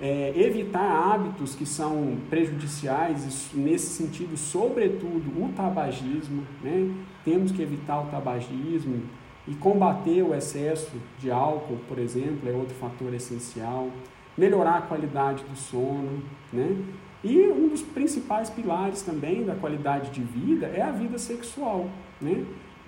[0.00, 6.92] É, evitar hábitos que são prejudiciais, nesse sentido, sobretudo o tabagismo, né?
[7.24, 9.02] temos que evitar o tabagismo
[9.46, 13.90] e combater o excesso de álcool, por exemplo, é outro fator essencial
[14.36, 16.76] melhorar a qualidade do sono, né?
[17.22, 21.88] E um dos principais pilares também da qualidade de vida é a vida sexual,
[22.20, 22.44] né?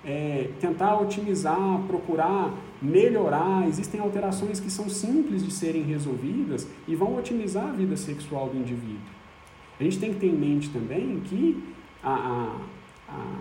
[0.07, 2.53] É, tentar otimizar, procurar
[2.85, 3.67] melhorar.
[3.67, 8.57] Existem alterações que são simples de serem resolvidas e vão otimizar a vida sexual do
[8.57, 9.14] indivíduo.
[9.81, 11.64] A gente tem que ter em mente também que
[12.03, 12.55] a,
[13.09, 13.40] a,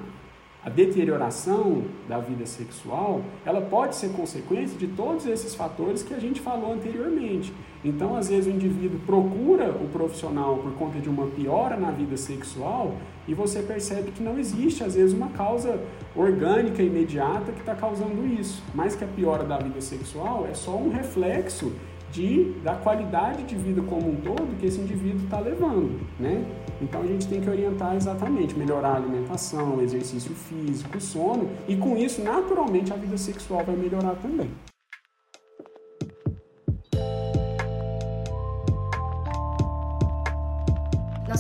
[0.66, 6.20] a deterioração da vida sexual, ela pode ser consequência de todos esses fatores que a
[6.20, 7.54] gente falou anteriormente.
[7.84, 12.16] Então, às vezes o indivíduo procura o profissional por conta de uma piora na vida
[12.16, 12.96] sexual
[13.28, 15.80] e você percebe que não existe, às vezes, uma causa
[16.16, 20.76] orgânica imediata que está causando isso, mas que a piora da vida sexual é só
[20.76, 21.74] um reflexo
[22.14, 26.46] de, da qualidade de vida como um todo que esse indivíduo está levando, né?
[26.80, 31.98] Então a gente tem que orientar exatamente, melhorar a alimentação, exercício físico, sono, e com
[31.98, 34.52] isso, naturalmente, a vida sexual vai melhorar também.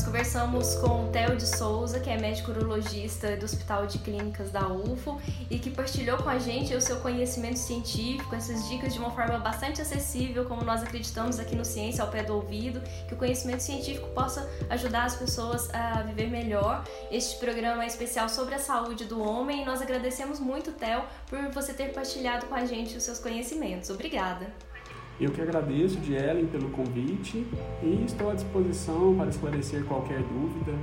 [0.05, 4.67] Conversamos com o Theo de Souza, que é médico urologista do Hospital de Clínicas da
[4.67, 9.11] UFO e que partilhou com a gente o seu conhecimento científico, essas dicas de uma
[9.11, 13.17] forma bastante acessível, como nós acreditamos aqui no Ciência ao Pé do Ouvido, que o
[13.17, 16.83] conhecimento científico possa ajudar as pessoas a viver melhor.
[17.09, 21.39] Este programa é especial sobre a saúde do homem e nós agradecemos muito, Theo, por
[21.51, 23.89] você ter partilhado com a gente os seus conhecimentos.
[23.89, 24.72] Obrigada!
[25.19, 27.45] Eu que agradeço, de Ellen, pelo convite
[27.83, 30.73] e estou à disposição para esclarecer qualquer dúvida.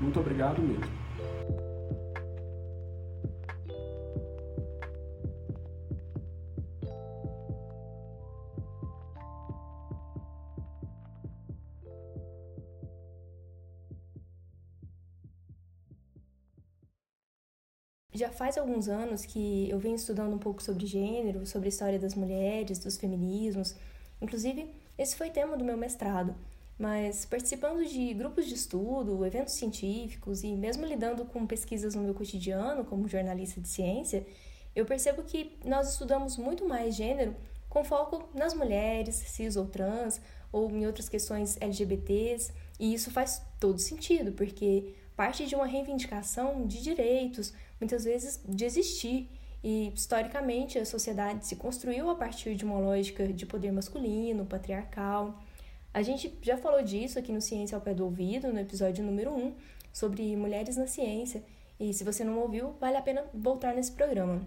[0.00, 1.05] Muito obrigado mesmo.
[18.16, 21.98] Já faz alguns anos que eu venho estudando um pouco sobre gênero, sobre a história
[21.98, 23.74] das mulheres, dos feminismos.
[24.22, 26.34] Inclusive, esse foi tema do meu mestrado.
[26.78, 32.14] Mas participando de grupos de estudo, eventos científicos e mesmo lidando com pesquisas no meu
[32.14, 34.26] cotidiano como jornalista de ciência,
[34.74, 37.36] eu percebo que nós estudamos muito mais gênero
[37.68, 42.50] com foco nas mulheres, cis ou trans, ou em outras questões LGBTs,
[42.80, 48.64] e isso faz todo sentido, porque parte de uma reivindicação de direitos, muitas vezes de
[48.64, 49.28] existir.
[49.64, 55.42] E historicamente a sociedade se construiu a partir de uma lógica de poder masculino, patriarcal.
[55.92, 59.32] A gente já falou disso aqui no Ciência ao Pé do Ouvido, no episódio número
[59.32, 59.54] 1,
[59.92, 61.42] sobre mulheres na ciência.
[61.80, 64.46] E se você não ouviu, vale a pena voltar nesse programa.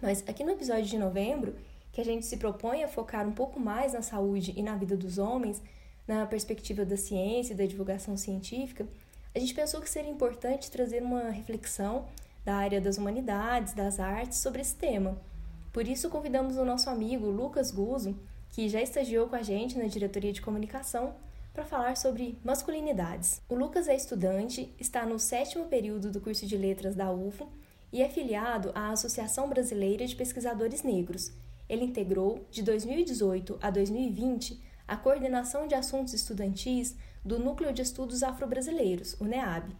[0.00, 1.54] Mas aqui no episódio de novembro,
[1.92, 4.96] que a gente se propõe a focar um pouco mais na saúde e na vida
[4.96, 5.62] dos homens,
[6.06, 8.86] na perspectiva da ciência e da divulgação científica,
[9.34, 12.06] a gente pensou que seria importante trazer uma reflexão
[12.46, 15.20] da área das humanidades, das artes, sobre esse tema.
[15.72, 18.16] Por isso, convidamos o nosso amigo Lucas Guzzo,
[18.50, 21.16] que já estagiou com a gente na diretoria de comunicação,
[21.52, 23.42] para falar sobre masculinidades.
[23.48, 27.48] O Lucas é estudante, está no sétimo período do curso de letras da UFO
[27.92, 31.32] e é filiado à Associação Brasileira de Pesquisadores Negros.
[31.68, 36.94] Ele integrou, de 2018 a 2020, a coordenação de assuntos estudantis
[37.24, 39.74] do Núcleo de Estudos Afro-Brasileiros, o NEAB.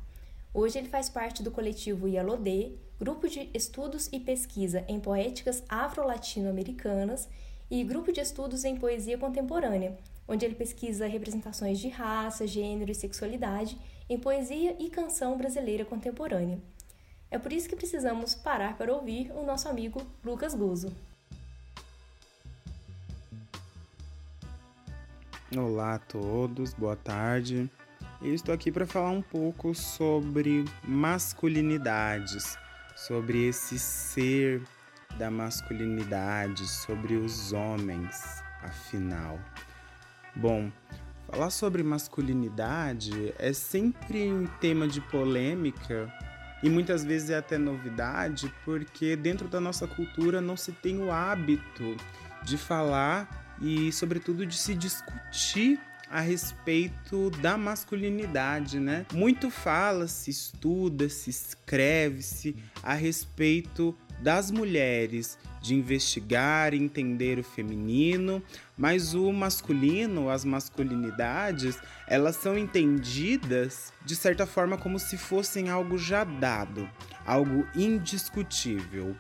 [0.58, 7.28] Hoje ele faz parte do coletivo Yalodê, grupo de estudos e pesquisa em poéticas afro-latino-americanas
[7.70, 12.94] e grupo de estudos em poesia contemporânea, onde ele pesquisa representações de raça, gênero e
[12.94, 13.78] sexualidade
[14.08, 16.58] em poesia e canção brasileira contemporânea.
[17.30, 20.90] É por isso que precisamos parar para ouvir o nosso amigo Lucas Guzo.
[25.54, 27.70] Olá a todos, boa tarde.
[28.22, 32.56] Eu estou aqui para falar um pouco sobre masculinidades,
[32.96, 34.62] sobre esse ser
[35.18, 39.38] da masculinidade, sobre os homens, afinal.
[40.34, 40.72] Bom,
[41.30, 46.10] falar sobre masculinidade é sempre um tema de polêmica
[46.62, 51.12] e muitas vezes é até novidade, porque dentro da nossa cultura não se tem o
[51.12, 51.94] hábito
[52.42, 53.28] de falar
[53.60, 55.78] e, sobretudo, de se discutir
[56.10, 59.06] a respeito da masculinidade, né?
[59.12, 68.42] Muito fala-se, estuda-se, escreve-se a respeito das mulheres, de investigar e entender o feminino,
[68.76, 75.98] mas o masculino, as masculinidades, elas são entendidas de certa forma como se fossem algo
[75.98, 76.88] já dado,
[77.26, 79.16] algo indiscutível.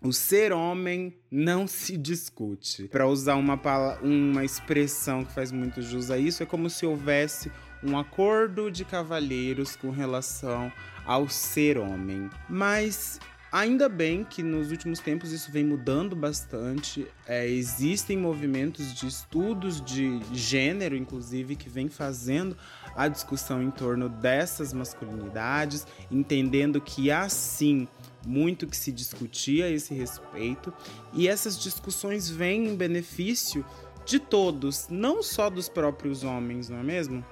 [0.00, 2.86] O ser homem não se discute.
[2.88, 3.60] Para usar uma,
[4.00, 7.50] uma expressão que faz muito jus a isso, é como se houvesse
[7.82, 10.72] um acordo de cavalheiros com relação
[11.04, 12.30] ao ser homem.
[12.48, 13.18] Mas
[13.50, 17.06] Ainda bem que nos últimos tempos isso vem mudando bastante.
[17.26, 22.54] É, existem movimentos de estudos de gênero, inclusive, que vem fazendo
[22.94, 27.88] a discussão em torno dessas masculinidades, entendendo que há sim
[28.26, 30.72] muito que se discutia a esse respeito,
[31.12, 33.64] e essas discussões vêm em benefício
[34.04, 37.24] de todos, não só dos próprios homens, não é mesmo?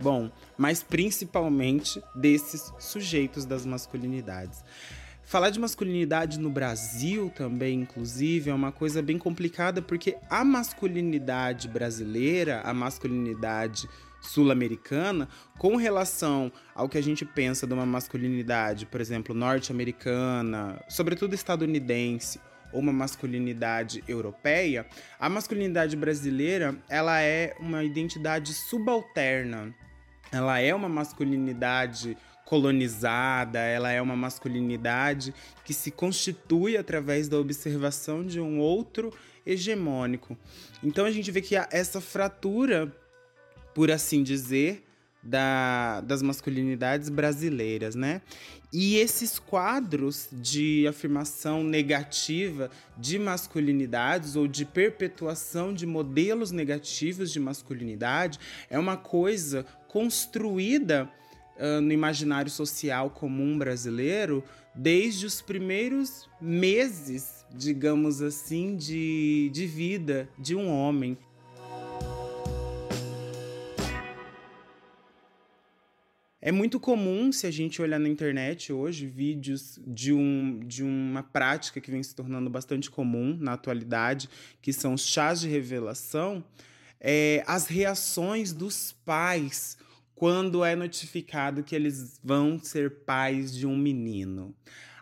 [0.00, 4.64] Bom, mas principalmente desses sujeitos das masculinidades.
[5.22, 11.68] Falar de masculinidade no Brasil também, inclusive, é uma coisa bem complicada porque a masculinidade
[11.68, 13.88] brasileira, a masculinidade
[14.20, 21.34] sul-americana, com relação ao que a gente pensa de uma masculinidade, por exemplo, norte-americana, sobretudo
[21.34, 22.40] estadunidense,
[22.72, 24.86] ou uma masculinidade europeia,
[25.18, 29.74] a masculinidade brasileira ela é uma identidade subalterna.
[30.32, 38.24] Ela é uma masculinidade colonizada, ela é uma masculinidade que se constitui através da observação
[38.24, 39.12] de um outro
[39.46, 40.36] hegemônico.
[40.82, 42.92] Então a gente vê que essa fratura,
[43.74, 44.84] por assim dizer,
[45.22, 48.22] da, das masculinidades brasileiras, né?
[48.72, 57.40] E esses quadros de afirmação negativa de masculinidades ou de perpetuação de modelos negativos de
[57.40, 58.38] masculinidade
[58.70, 61.10] é uma coisa construída
[61.56, 64.42] uh, no imaginário social comum brasileiro
[64.74, 71.18] desde os primeiros meses, digamos assim, de, de vida de um homem.
[76.42, 81.22] É muito comum, se a gente olhar na internet hoje, vídeos de, um, de uma
[81.22, 84.26] prática que vem se tornando bastante comum na atualidade,
[84.62, 86.42] que são os chás de revelação,
[86.98, 89.76] é, as reações dos pais
[90.14, 94.54] quando é notificado que eles vão ser pais de um menino.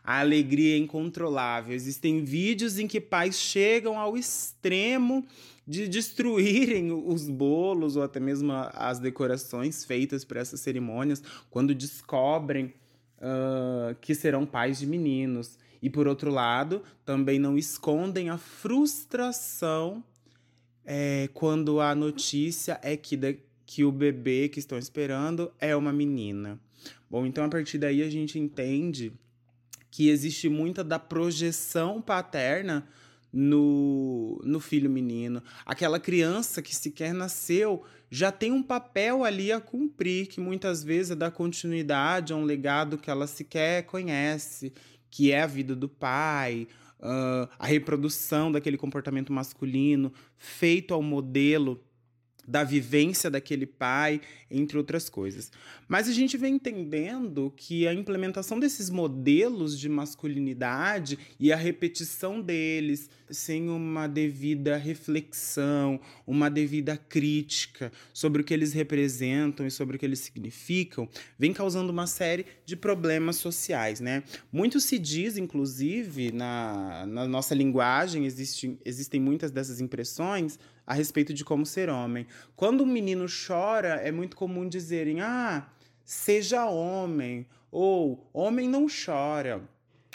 [0.02, 1.74] A alegria é incontrolável.
[1.74, 5.24] Existem vídeos em que pais chegam ao extremo
[5.68, 12.72] de destruírem os bolos ou até mesmo as decorações feitas para essas cerimônias quando descobrem
[13.18, 15.58] uh, que serão pais de meninos.
[15.82, 20.02] E por outro lado, também não escondem a frustração
[20.86, 25.92] é, quando a notícia é que, de, que o bebê que estão esperando é uma
[25.92, 26.58] menina.
[27.10, 29.12] Bom, então a partir daí a gente entende
[29.90, 32.88] que existe muita da projeção paterna
[33.40, 35.40] no, no filho menino.
[35.64, 41.12] Aquela criança que sequer nasceu já tem um papel ali a cumprir, que muitas vezes
[41.12, 44.72] é dar continuidade a um legado que ela sequer conhece,
[45.08, 46.66] que é a vida do pai,
[46.98, 51.80] uh, a reprodução daquele comportamento masculino feito ao modelo
[52.48, 55.52] da vivência daquele pai, entre outras coisas.
[55.86, 62.40] Mas a gente vem entendendo que a implementação desses modelos de masculinidade e a repetição
[62.40, 69.96] deles sem uma devida reflexão, uma devida crítica sobre o que eles representam e sobre
[69.96, 71.06] o que eles significam,
[71.38, 74.22] vem causando uma série de problemas sociais, né?
[74.50, 80.58] Muito se diz, inclusive, na, na nossa linguagem, existe, existem muitas dessas impressões
[80.88, 82.26] a respeito de como ser homem.
[82.56, 85.68] Quando um menino chora, é muito comum dizerem: ah,
[86.02, 89.60] seja homem, ou homem não chora,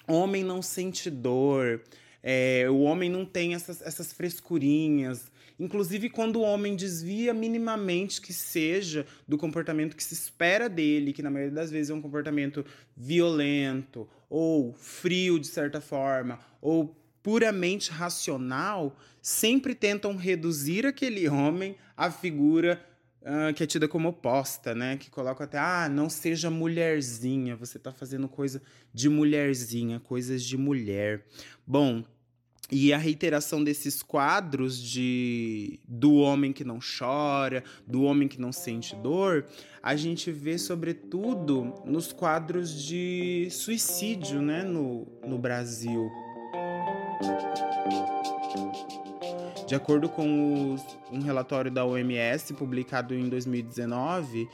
[0.07, 1.83] homem não sente dor.
[2.23, 5.31] É, o homem não tem essas, essas frescurinhas.
[5.59, 11.21] Inclusive, quando o homem desvia minimamente que seja do comportamento que se espera dele, que
[11.21, 12.65] na maioria das vezes é um comportamento
[12.97, 22.11] violento, ou frio de certa forma, ou puramente racional, sempre tentam reduzir aquele homem à
[22.11, 22.85] figura
[23.21, 24.97] uh, que é tida como oposta, né?
[24.97, 28.61] Que coloca até, ah, não seja mulherzinha, você tá fazendo coisa
[28.93, 31.25] de mulherzinha, coisas de mulher.
[31.65, 32.03] Bom,
[32.71, 38.51] e a reiteração desses quadros de do homem que não chora, do homem que não
[38.51, 39.45] sente dor,
[39.81, 46.09] a gente vê sobretudo nos quadros de suicídio, né, no, no Brasil.
[49.65, 54.47] De acordo com os, um relatório da OMS publicado em 2019,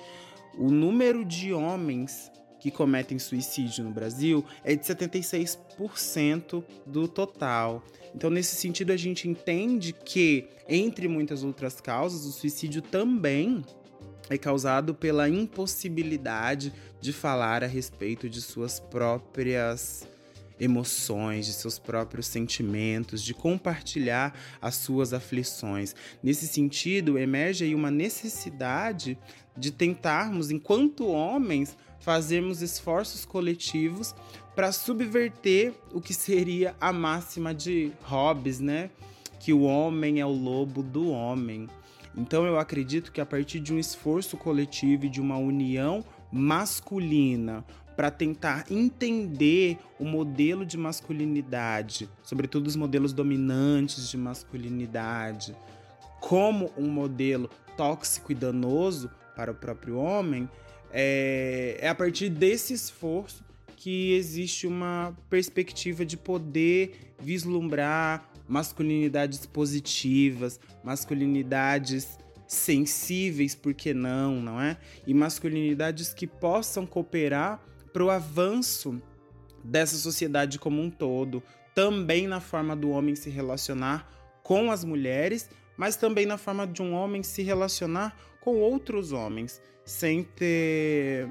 [0.58, 7.82] o número de homens que cometem suicídio no Brasil é de 76% do total.
[8.14, 13.64] Então, nesse sentido, a gente entende que, entre muitas outras causas, o suicídio também
[14.30, 20.08] é causado pela impossibilidade de falar a respeito de suas próprias
[20.60, 25.96] emoções, de seus próprios sentimentos, de compartilhar as suas aflições.
[26.22, 29.18] Nesse sentido, emerge aí uma necessidade
[29.58, 34.16] de tentarmos, enquanto homens, fazermos esforços coletivos
[34.56, 38.90] para subverter o que seria a máxima de Hobbes, né?
[39.40, 41.68] Que o homem é o lobo do homem.
[42.16, 47.64] Então eu acredito que a partir de um esforço coletivo e de uma união masculina
[48.00, 55.54] para tentar entender o modelo de masculinidade, sobretudo os modelos dominantes de masculinidade,
[56.22, 60.50] como um modelo tóxico e danoso para o próprio homem,
[60.94, 63.44] é, é a partir desse esforço
[63.76, 74.62] que existe uma perspectiva de poder vislumbrar masculinidades positivas, masculinidades sensíveis, por que não, não
[74.62, 74.78] é?
[75.06, 79.02] E masculinidades que possam cooperar para o avanço
[79.64, 81.44] dessa sociedade como um todo,
[81.76, 84.10] também na forma do homem se relacionar
[84.44, 89.62] com as mulheres, mas também na forma de um homem se relacionar com outros homens,
[89.86, 91.30] sem ter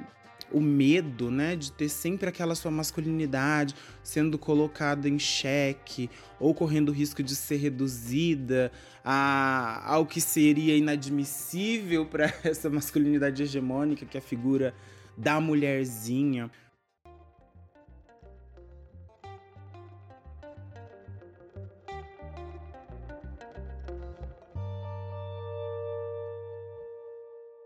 [0.50, 6.08] o medo, né, de ter sempre aquela sua masculinidade sendo colocada em xeque
[6.40, 8.72] ou correndo o risco de ser reduzida
[9.04, 14.74] a, ao que seria inadmissível para essa masculinidade hegemônica que a figura
[15.18, 16.48] da mulherzinha.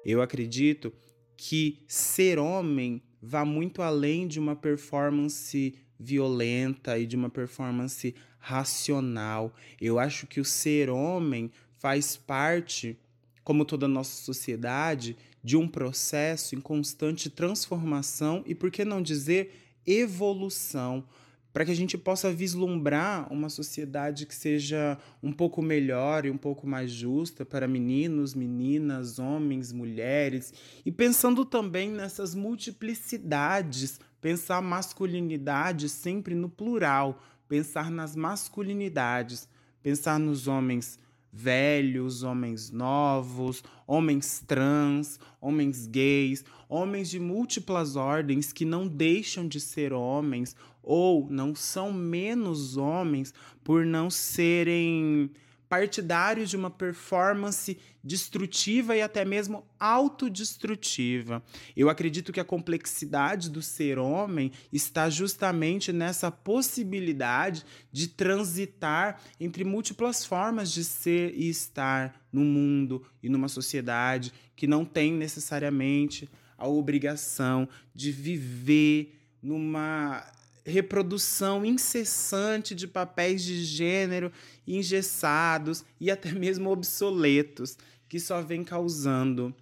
[0.04, 0.92] Eu acredito
[1.36, 9.54] que ser homem vá muito além de uma performance violenta e de uma performance racional.
[9.80, 12.98] Eu acho que o ser homem faz parte,
[13.44, 19.02] como toda a nossa sociedade, de um processo em constante transformação e, por que não
[19.02, 19.52] dizer,
[19.86, 21.04] evolução
[21.52, 26.36] para que a gente possa vislumbrar uma sociedade que seja um pouco melhor e um
[26.38, 30.52] pouco mais justa para meninos, meninas, homens, mulheres,
[30.84, 39.46] e pensando também nessas multiplicidades, pensar a masculinidade sempre no plural, pensar nas masculinidades,
[39.82, 40.98] pensar nos homens
[41.32, 49.58] velhos, homens novos, homens trans, homens gays, homens de múltiplas ordens que não deixam de
[49.58, 53.32] ser homens ou não são menos homens
[53.64, 55.30] por não serem
[55.72, 61.42] partidários de uma performance destrutiva e até mesmo autodestrutiva.
[61.74, 69.64] Eu acredito que a complexidade do ser homem está justamente nessa possibilidade de transitar entre
[69.64, 76.28] múltiplas formas de ser e estar no mundo e numa sociedade que não tem necessariamente
[76.58, 80.22] a obrigação de viver numa
[80.64, 84.32] reprodução incessante de papéis de gênero
[84.66, 87.76] engessados e até mesmo obsoletos,
[88.08, 89.54] que só vem causando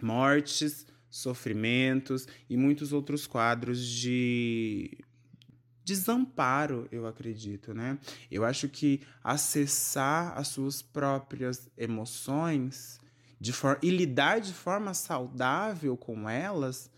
[0.00, 4.98] mortes, sofrimentos e muitos outros quadros de
[5.82, 7.96] desamparo, eu acredito, né?
[8.30, 13.00] Eu acho que acessar as suas próprias emoções
[13.40, 16.90] de e lidar de forma saudável com elas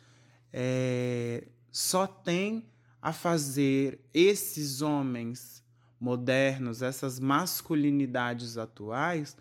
[0.53, 2.65] é, só tem
[3.01, 5.63] a fazer esses homens
[6.01, 9.37] modernos, essas masculinidades atuais,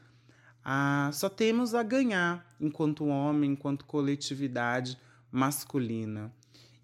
[0.63, 4.97] ah, só temos a ganhar enquanto homem, enquanto coletividade
[5.31, 6.31] masculina.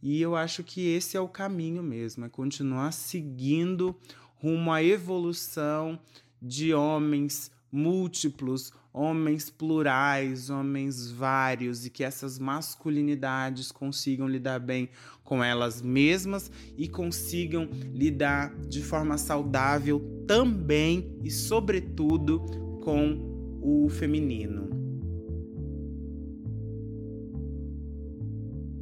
[0.02, 3.96] E eu acho que esse é o caminho mesmo, é continuar seguindo
[4.36, 6.00] rumo à evolução
[6.42, 14.90] de homens múltiplos, homens plurais, homens vários e que essas masculinidades consigam lidar bem
[15.24, 22.40] com elas mesmas e consigam lidar de forma saudável também e, sobretudo,
[22.84, 24.73] com o feminino.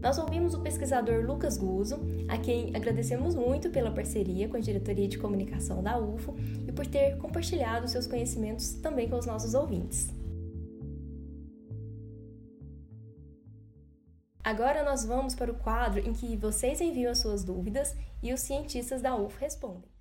[0.02, 5.08] Nós ouvimos o pesquisador Lucas Guzzo, a quem agradecemos muito pela parceria com a Diretoria
[5.08, 6.36] de Comunicação da UFO
[6.68, 10.10] e por ter compartilhado seus conhecimentos também com os nossos ouvintes.
[14.44, 18.40] Agora nós vamos para o quadro em que vocês enviam as suas dúvidas e os
[18.40, 19.92] cientistas da UFO respondem.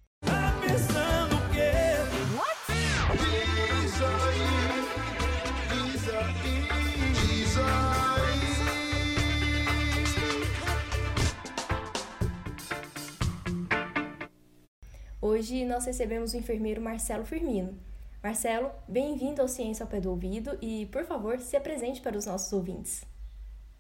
[15.23, 17.79] Hoje nós recebemos o enfermeiro Marcelo Firmino.
[18.23, 22.25] Marcelo, bem-vindo ao Ciência ao Pé do Ouvido e, por favor, se apresente para os
[22.25, 23.05] nossos ouvintes.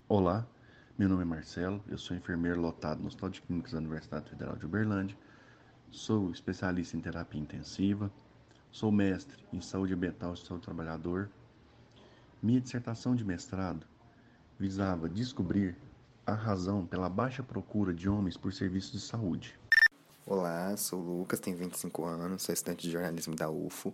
[0.06, 0.46] Olá,
[0.98, 4.54] meu nome é Marcelo, eu sou enfermeiro lotado no Hospital de Clínicas da Universidade Federal
[4.54, 5.16] de Uberlândia,
[5.90, 8.12] sou especialista em terapia intensiva,
[8.70, 11.30] sou mestre em saúde ambiental e saúde do trabalhador.
[12.42, 13.86] Minha dissertação de mestrado
[14.58, 15.74] visava descobrir
[16.26, 19.58] a razão pela baixa procura de homens por serviços de saúde.
[20.26, 23.92] Olá, sou o Lucas, tenho 25 anos, sou estudante de jornalismo da UFO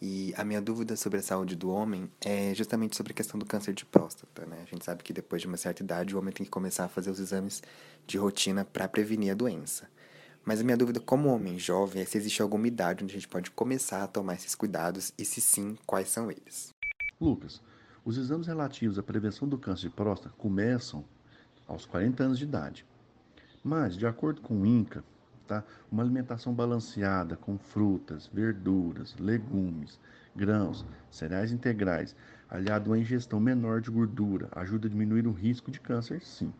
[0.00, 3.44] e a minha dúvida sobre a saúde do homem é justamente sobre a questão do
[3.44, 4.60] câncer de próstata, né?
[4.62, 6.88] A gente sabe que depois de uma certa idade o homem tem que começar a
[6.88, 7.62] fazer os exames
[8.06, 9.88] de rotina para prevenir a doença.
[10.44, 13.28] Mas a minha dúvida como homem jovem é se existe alguma idade onde a gente
[13.28, 16.72] pode começar a tomar esses cuidados e se sim, quais são eles.
[17.20, 17.60] Lucas,
[18.04, 21.04] os exames relativos à prevenção do câncer de próstata começam
[21.66, 22.86] aos 40 anos de idade.
[23.62, 25.04] Mas, de acordo com o INCA,
[25.46, 25.62] Tá?
[25.92, 30.00] Uma alimentação balanceada com frutas, verduras, legumes,
[30.34, 32.16] grãos, cereais integrais,
[32.50, 36.52] aliado a uma ingestão menor de gordura, ajuda a diminuir o risco de câncer, sim.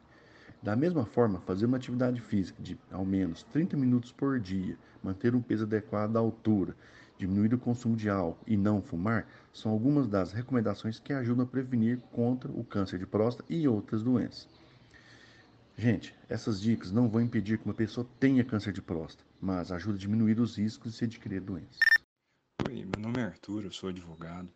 [0.63, 5.35] Da mesma forma, fazer uma atividade física de ao menos 30 minutos por dia, manter
[5.35, 6.77] um peso adequado à altura,
[7.19, 11.49] diminuir o consumo de álcool e não fumar são algumas das recomendações que ajudam a
[11.49, 14.66] prevenir contra o câncer de próstata e outras doenças.
[15.79, 19.97] Gente, essas dicas não vão impedir que uma pessoa tenha câncer de próstata, mas ajudam
[19.97, 22.03] a diminuir os riscos de se adquirir doenças.
[22.65, 24.49] Oi, meu nome é Arthur, eu sou advogado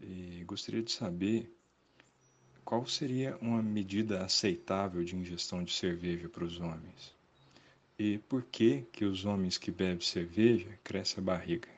[0.00, 1.54] e gostaria de saber
[2.64, 7.14] qual seria uma medida aceitável de ingestão de cerveja para os homens?
[7.98, 11.68] E por que que os homens que bebem cerveja crescem a barriga?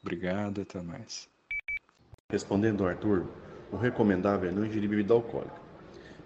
[0.00, 1.28] Obrigado, até mais.
[2.30, 3.28] Respondendo ao Arthur,
[3.70, 5.69] o recomendável é não ingerir bebida alcoólica.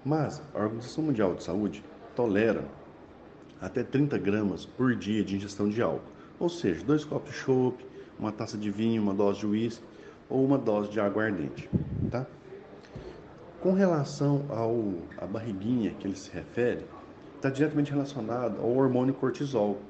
[0.05, 1.82] Mas a Organização Mundial de Saúde
[2.14, 2.64] tolera
[3.61, 6.02] até 30 gramas por dia de ingestão de álcool,
[6.38, 7.82] ou seja, dois copos de chopp,
[8.18, 9.82] uma taça de vinho, uma dose de uísque
[10.28, 11.70] ou uma dose de aguardente,
[12.11, 12.26] tá?
[13.61, 16.84] Com relação ao a barriguinha que ele se refere,
[17.36, 19.80] está diretamente relacionado ao hormônio cortisol.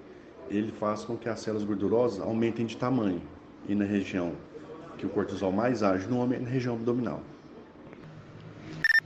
[0.49, 3.21] Ele faz com que as células gordurosas aumentem de tamanho
[3.69, 4.33] e na região
[4.97, 7.21] que o cortisol mais age no homem é na região abdominal.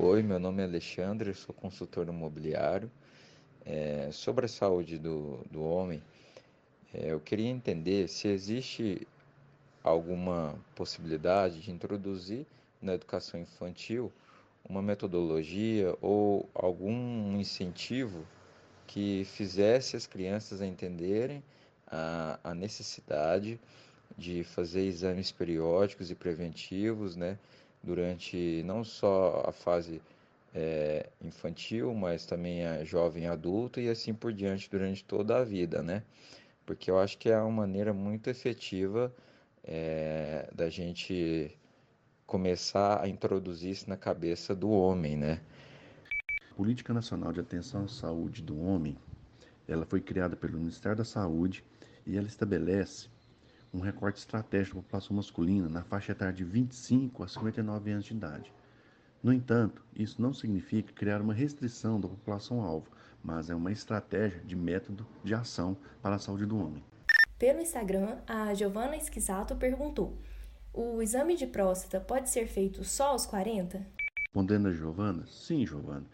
[0.01, 2.88] Oi, meu nome é Alexandre, sou consultor imobiliário.
[3.66, 6.01] É, sobre a saúde do, do homem,
[6.94, 9.09] é, eu queria entender se existe
[9.82, 12.46] alguma possibilidade de introduzir
[12.80, 14.12] na educação infantil
[14.68, 18.24] uma metodologia ou algum incentivo
[18.86, 21.42] que fizesse as crianças entenderem
[21.88, 23.59] a, a necessidade
[24.16, 27.36] de fazer exames periódicos e preventivos, né,
[27.83, 30.01] durante não só a fase
[30.55, 35.83] é, infantil, mas também a jovem adulta e assim por diante durante toda a vida,
[35.83, 36.03] né?
[36.66, 39.14] Porque eu acho que é uma maneira muito efetiva
[39.64, 41.57] é, da gente
[42.26, 45.41] começar a introduzir isso na cabeça do homem, né?
[46.57, 48.99] Política Nacional de Atenção à Saúde do Homem,
[49.68, 51.64] ela foi criada pelo Ministério da Saúde
[52.05, 53.09] e ela estabelece
[53.72, 58.14] um recorte estratégico da população masculina na faixa etária de 25 a 59 anos de
[58.14, 58.52] idade.
[59.22, 62.88] No entanto, isso não significa criar uma restrição da população-alvo,
[63.22, 66.84] mas é uma estratégia de método de ação para a saúde do homem.
[67.38, 70.16] Pelo Instagram, a Giovanna Esquisato perguntou:
[70.72, 73.84] o exame de próstata pode ser feito só aos 40?
[74.26, 76.06] Respondendo a Giovana, sim, Giovana.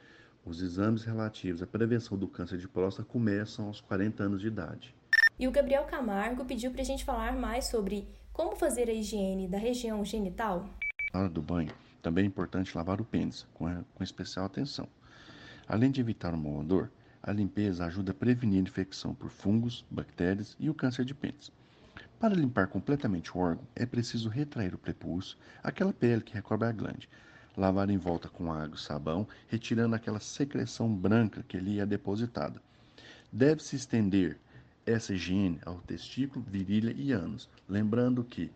[0.44, 4.94] Os exames relativos à prevenção do câncer de próstata começam aos 40 anos de idade.
[5.36, 9.48] E o Gabriel Camargo pediu para a gente falar mais sobre como fazer a higiene
[9.48, 10.68] da região genital.
[11.12, 14.88] Na hora do banho, também é importante lavar o pênis, com, com especial atenção.
[15.66, 16.88] Além de evitar o mau odor,
[17.20, 21.50] a limpeza ajuda a prevenir a infecção por fungos, bactérias e o câncer de pênis.
[22.20, 26.72] Para limpar completamente o órgão, é preciso retrair o prepúcio, aquela pele que recobre a
[26.72, 27.08] glande,
[27.56, 32.62] lavar em volta com água e sabão, retirando aquela secreção branca que ali é depositada.
[33.32, 34.38] Deve-se estender
[34.86, 38.50] essa higiene ao testículo, virilha e ânus, lembrando que,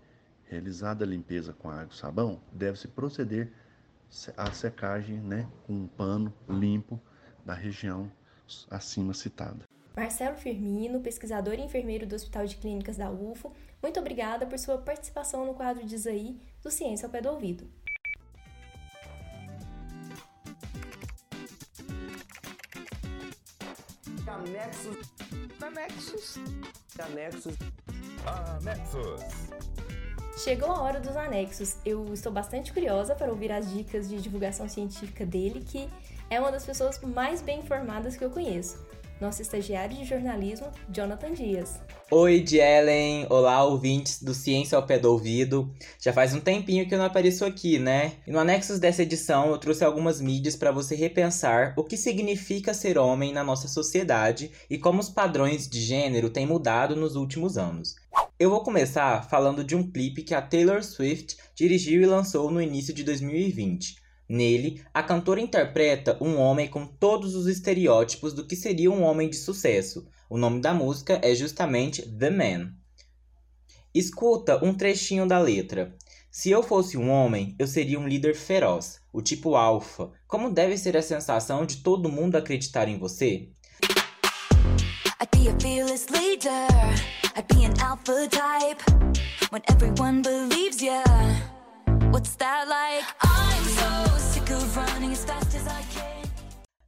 [0.44, 3.52] realizada a limpeza com água e sabão, deve-se proceder
[4.36, 7.00] à secagem né, com um pano limpo
[7.44, 8.10] da região
[8.70, 9.66] acima citada.
[9.94, 13.52] Marcelo Firmino, pesquisador e enfermeiro do Hospital de Clínicas da UFO,
[13.82, 17.68] muito obrigada por sua participação no quadro Diz aí do Ciência ao Pé do Ouvido.
[24.38, 24.97] Anexos.
[25.68, 26.38] Anexos.
[26.98, 27.54] Anexos.
[28.24, 29.20] Anexos.
[30.42, 31.76] Chegou a hora dos anexos.
[31.84, 35.86] Eu estou bastante curiosa para ouvir as dicas de divulgação científica dele, que
[36.30, 38.78] é uma das pessoas mais bem informadas que eu conheço
[39.20, 41.80] nosso estagiário de jornalismo, Jonathan Dias.
[42.10, 43.26] Oi, Jelen!
[43.28, 45.70] Olá, ouvintes do Ciência ao Pé do Ouvido.
[46.00, 48.12] Já faz um tempinho que eu não apareço aqui, né?
[48.26, 52.72] E no anexo dessa edição eu trouxe algumas mídias para você repensar o que significa
[52.72, 57.58] ser homem na nossa sociedade e como os padrões de gênero têm mudado nos últimos
[57.58, 57.96] anos.
[58.38, 62.62] Eu vou começar falando de um clipe que a Taylor Swift dirigiu e lançou no
[62.62, 63.96] início de 2020.
[64.28, 69.30] Nele, a cantora interpreta um homem com todos os estereótipos do que seria um homem
[69.30, 70.06] de sucesso.
[70.28, 72.72] O nome da música é justamente The Man.
[73.94, 75.96] Escuta um trechinho da letra.
[76.30, 80.12] Se eu fosse um homem, eu seria um líder feroz, o tipo alfa.
[80.26, 83.48] Como deve ser a sensação de todo mundo acreditar em você?
[85.20, 85.48] I'd be
[90.88, 91.57] a.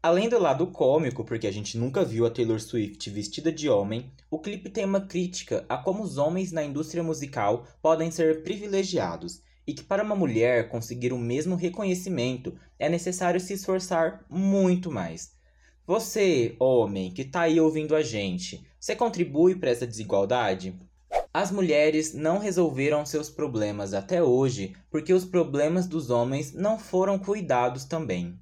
[0.02, 4.10] Além do lado cômico, porque a gente nunca viu a Taylor Swift vestida de homem,
[4.30, 9.42] o clipe tem uma crítica a como os homens na indústria musical podem ser privilegiados
[9.66, 15.32] e que para uma mulher conseguir o mesmo reconhecimento é necessário se esforçar muito mais.
[15.86, 20.74] Você, homem, que tá aí ouvindo a gente, você contribui para essa desigualdade?
[21.32, 27.20] As mulheres não resolveram seus problemas até hoje porque os problemas dos homens não foram
[27.20, 28.36] cuidados também.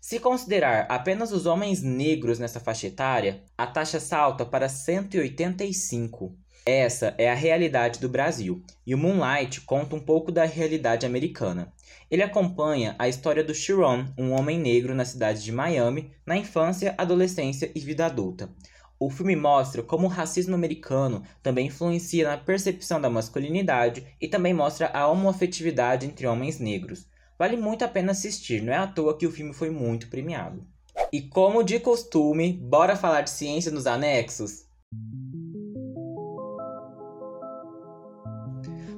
[0.00, 6.36] Se considerar apenas os homens negros nessa faixa etária, a taxa salta para 185.
[6.64, 11.72] Essa é a realidade do Brasil, e o Moonlight conta um pouco da realidade americana.
[12.08, 16.94] Ele acompanha a história do Sharon, um homem negro na cidade de Miami, na infância,
[16.96, 18.48] adolescência e vida adulta.
[18.96, 24.54] O filme mostra como o racismo americano também influencia na percepção da masculinidade e também
[24.54, 27.08] mostra a homoafetividade entre homens negros.
[27.36, 30.64] Vale muito a pena assistir, não é à toa que o filme foi muito premiado.
[31.12, 34.66] E como de costume, bora falar de ciência nos anexos?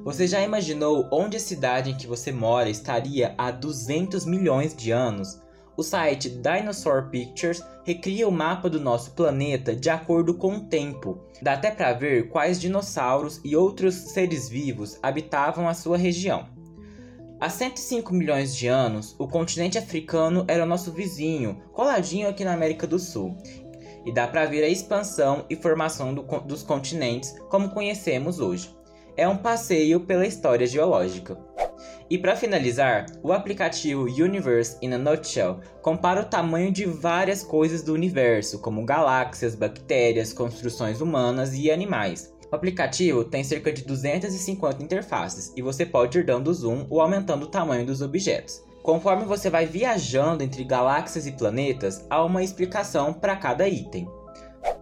[0.04, 4.90] Você já imaginou onde a cidade em que você mora estaria há 200 milhões de
[4.90, 5.40] anos?
[5.78, 11.18] O site Dinosaur Pictures recria o mapa do nosso planeta de acordo com o tempo.
[11.40, 16.50] Dá até para ver quais dinossauros e outros seres vivos habitavam a sua região.
[17.40, 22.86] Há 105 milhões de anos, o continente africano era nosso vizinho, coladinho aqui na América
[22.86, 23.38] do Sul.
[24.04, 28.83] E dá para ver a expansão e formação do, dos continentes como conhecemos hoje
[29.16, 31.38] é um passeio pela história geológica.
[32.10, 37.82] E para finalizar, o aplicativo Universe in a Nutshell compara o tamanho de várias coisas
[37.82, 42.32] do universo, como galáxias, bactérias, construções humanas e animais.
[42.52, 47.46] O aplicativo tem cerca de 250 interfaces e você pode ir dando zoom ou aumentando
[47.46, 48.62] o tamanho dos objetos.
[48.82, 54.06] Conforme você vai viajando entre galáxias e planetas, há uma explicação para cada item.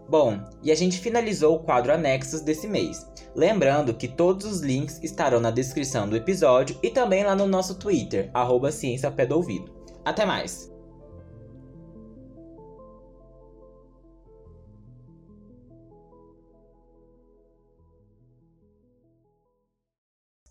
[0.08, 3.06] Bom, e a gente finalizou o quadro anexos desse mês.
[3.34, 7.78] Lembrando que todos os links estarão na descrição do episódio e também lá no nosso
[7.78, 9.72] Twitter, arroba Ciência Pé do Ouvido.
[10.04, 10.70] Até mais!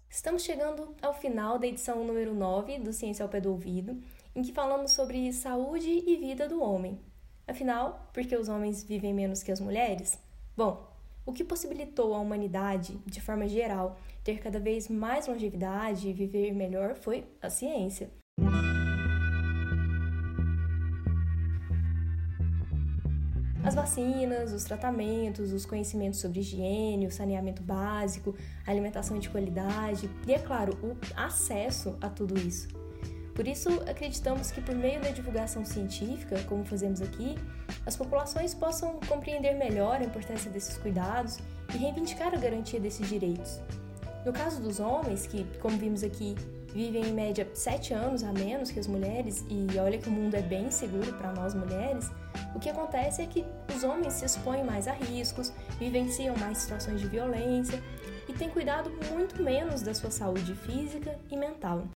[0.10, 4.00] Estamos chegando ao final da edição número 9 do Ciência ao Pé do Ouvido,
[4.36, 7.00] em que falamos sobre saúde e vida do homem.
[7.52, 10.18] Afinal, por que os homens vivem menos que as mulheres?
[10.56, 10.88] Bom,
[11.26, 16.54] o que possibilitou à humanidade, de forma geral, ter cada vez mais longevidade e viver
[16.54, 18.10] melhor foi a ciência.
[23.66, 28.34] As vacinas, os tratamentos, os conhecimentos sobre higiene, o saneamento básico,
[28.66, 32.81] alimentação de qualidade e, é claro, o acesso a tudo isso.
[33.34, 37.38] Por isso, acreditamos que por meio da divulgação científica, como fazemos aqui,
[37.86, 41.40] as populações possam compreender melhor a importância desses cuidados
[41.74, 43.60] e reivindicar a garantia desses direitos.
[44.26, 46.36] No caso dos homens, que, como vimos aqui,
[46.74, 50.36] vivem em média 7 anos a menos que as mulheres, e olha que o mundo
[50.36, 52.10] é bem seguro para nós mulheres,
[52.54, 57.00] o que acontece é que os homens se expõem mais a riscos, vivenciam mais situações
[57.00, 57.82] de violência
[58.28, 61.88] e têm cuidado muito menos da sua saúde física e mental.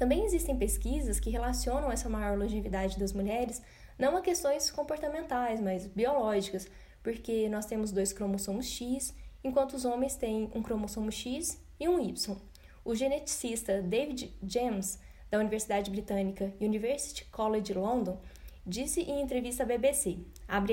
[0.00, 3.60] Também existem pesquisas que relacionam essa maior longevidade das mulheres
[3.98, 6.66] não a questões comportamentais, mas biológicas,
[7.02, 12.00] porque nós temos dois cromossomos X, enquanto os homens têm um cromossomo X e um
[12.00, 12.34] Y.
[12.82, 14.98] O geneticista David James,
[15.30, 18.18] da Universidade Britânica University College London,
[18.66, 20.16] disse em entrevista à BBC,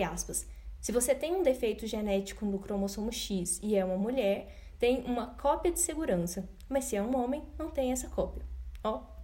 [0.10, 0.48] aspas,
[0.80, 5.36] se você tem um defeito genético no cromossomo X e é uma mulher, tem uma
[5.36, 8.46] cópia de segurança, mas se é um homem, não tem essa cópia.
[8.82, 9.17] Ó.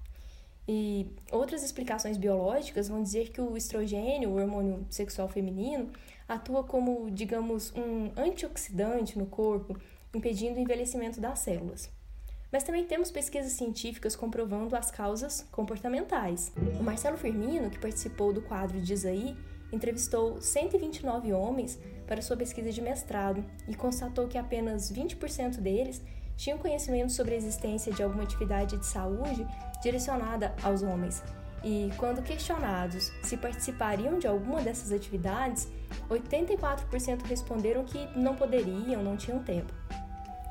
[0.67, 5.91] E outras explicações biológicas vão dizer que o estrogênio, o hormônio sexual feminino,
[6.27, 9.77] atua como, digamos, um antioxidante no corpo,
[10.13, 11.89] impedindo o envelhecimento das células.
[12.51, 16.53] Mas também temos pesquisas científicas comprovando as causas comportamentais.
[16.79, 19.35] O Marcelo Firmino, que participou do quadro Diz Aí,
[19.71, 26.01] entrevistou 129 homens para sua pesquisa de mestrado e constatou que apenas 20% deles
[26.35, 29.45] tinham conhecimento sobre a existência de alguma atividade de saúde
[29.81, 31.23] direcionada aos homens.
[31.63, 35.69] E quando questionados se participariam de alguma dessas atividades,
[36.09, 39.73] 84% responderam que não poderiam, não tinham tempo.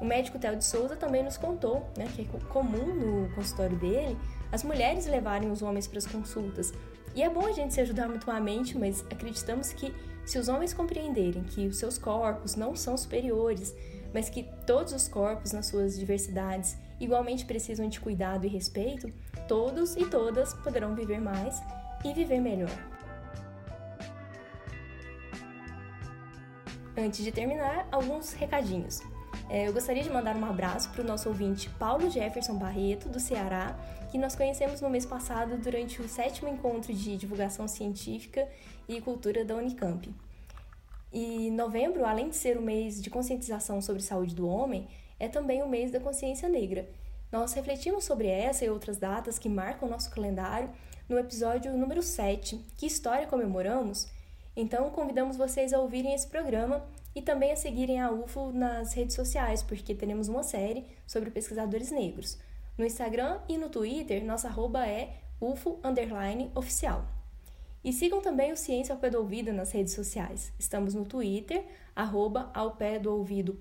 [0.01, 4.19] O médico Theo de Souza também nos contou né, que é comum no consultório dele
[4.51, 6.73] as mulheres levarem os homens para as consultas.
[7.15, 11.43] E é bom a gente se ajudar mutuamente, mas acreditamos que se os homens compreenderem
[11.45, 13.75] que os seus corpos não são superiores,
[14.13, 19.13] mas que todos os corpos, nas suas diversidades, igualmente precisam de cuidado e respeito,
[19.49, 21.61] todos e todas poderão viver mais
[22.05, 22.71] e viver melhor.
[26.97, 29.01] Antes de terminar, alguns recadinhos.
[29.49, 33.19] É, eu gostaria de mandar um abraço para o nosso ouvinte Paulo Jefferson Barreto, do
[33.19, 33.77] Ceará,
[34.11, 38.47] que nós conhecemos no mês passado durante o sétimo encontro de divulgação científica
[38.89, 40.15] e cultura da Unicamp.
[41.13, 44.89] E novembro, além de ser o mês de conscientização sobre saúde do homem,
[45.21, 46.89] é também o mês da consciência negra.
[47.31, 50.71] Nós refletimos sobre essa e outras datas que marcam o nosso calendário
[51.09, 54.09] no episódio número 7, Que História Comemoramos?
[54.57, 56.85] Então, convidamos vocês a ouvirem esse programa
[57.15, 61.91] e também a seguirem a UFO nas redes sociais, porque teremos uma série sobre pesquisadores
[61.91, 62.39] negros.
[62.77, 65.79] No Instagram e no Twitter, nossa arroba é UFO
[66.55, 67.05] oficial.
[67.85, 70.53] E sigam também o Ciência ao Pé do Ouvido nas redes sociais.
[70.59, 71.65] Estamos no Twitter,
[71.97, 73.59] arroba ao pé do ouvido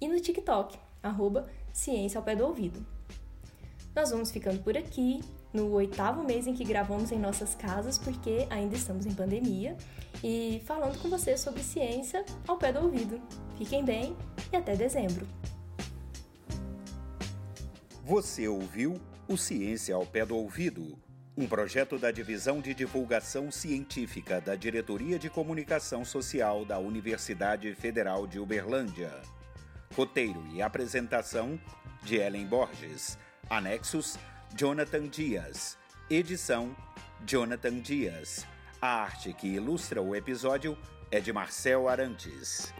[0.00, 2.84] e no TikTok, arroba Ciência ao Pé do Ouvido.
[3.94, 5.20] Nós vamos ficando por aqui,
[5.52, 9.76] no oitavo mês em que gravamos em nossas casas, porque ainda estamos em pandemia,
[10.22, 13.20] e falando com vocês sobre ciência ao pé do ouvido.
[13.56, 14.16] Fiquem bem
[14.52, 15.26] e até dezembro.
[18.04, 20.98] Você ouviu o Ciência ao Pé do Ouvido,
[21.38, 28.26] um projeto da Divisão de Divulgação Científica da Diretoria de Comunicação Social da Universidade Federal
[28.26, 29.12] de Uberlândia.
[29.94, 31.56] Roteiro e apresentação
[32.02, 33.16] de Ellen Borges.
[33.48, 34.18] Anexos
[34.56, 35.78] Jonathan Dias.
[36.10, 36.74] Edição
[37.24, 38.44] Jonathan Dias.
[38.82, 40.76] A arte que ilustra o episódio
[41.08, 42.74] é de Marcel Arantes.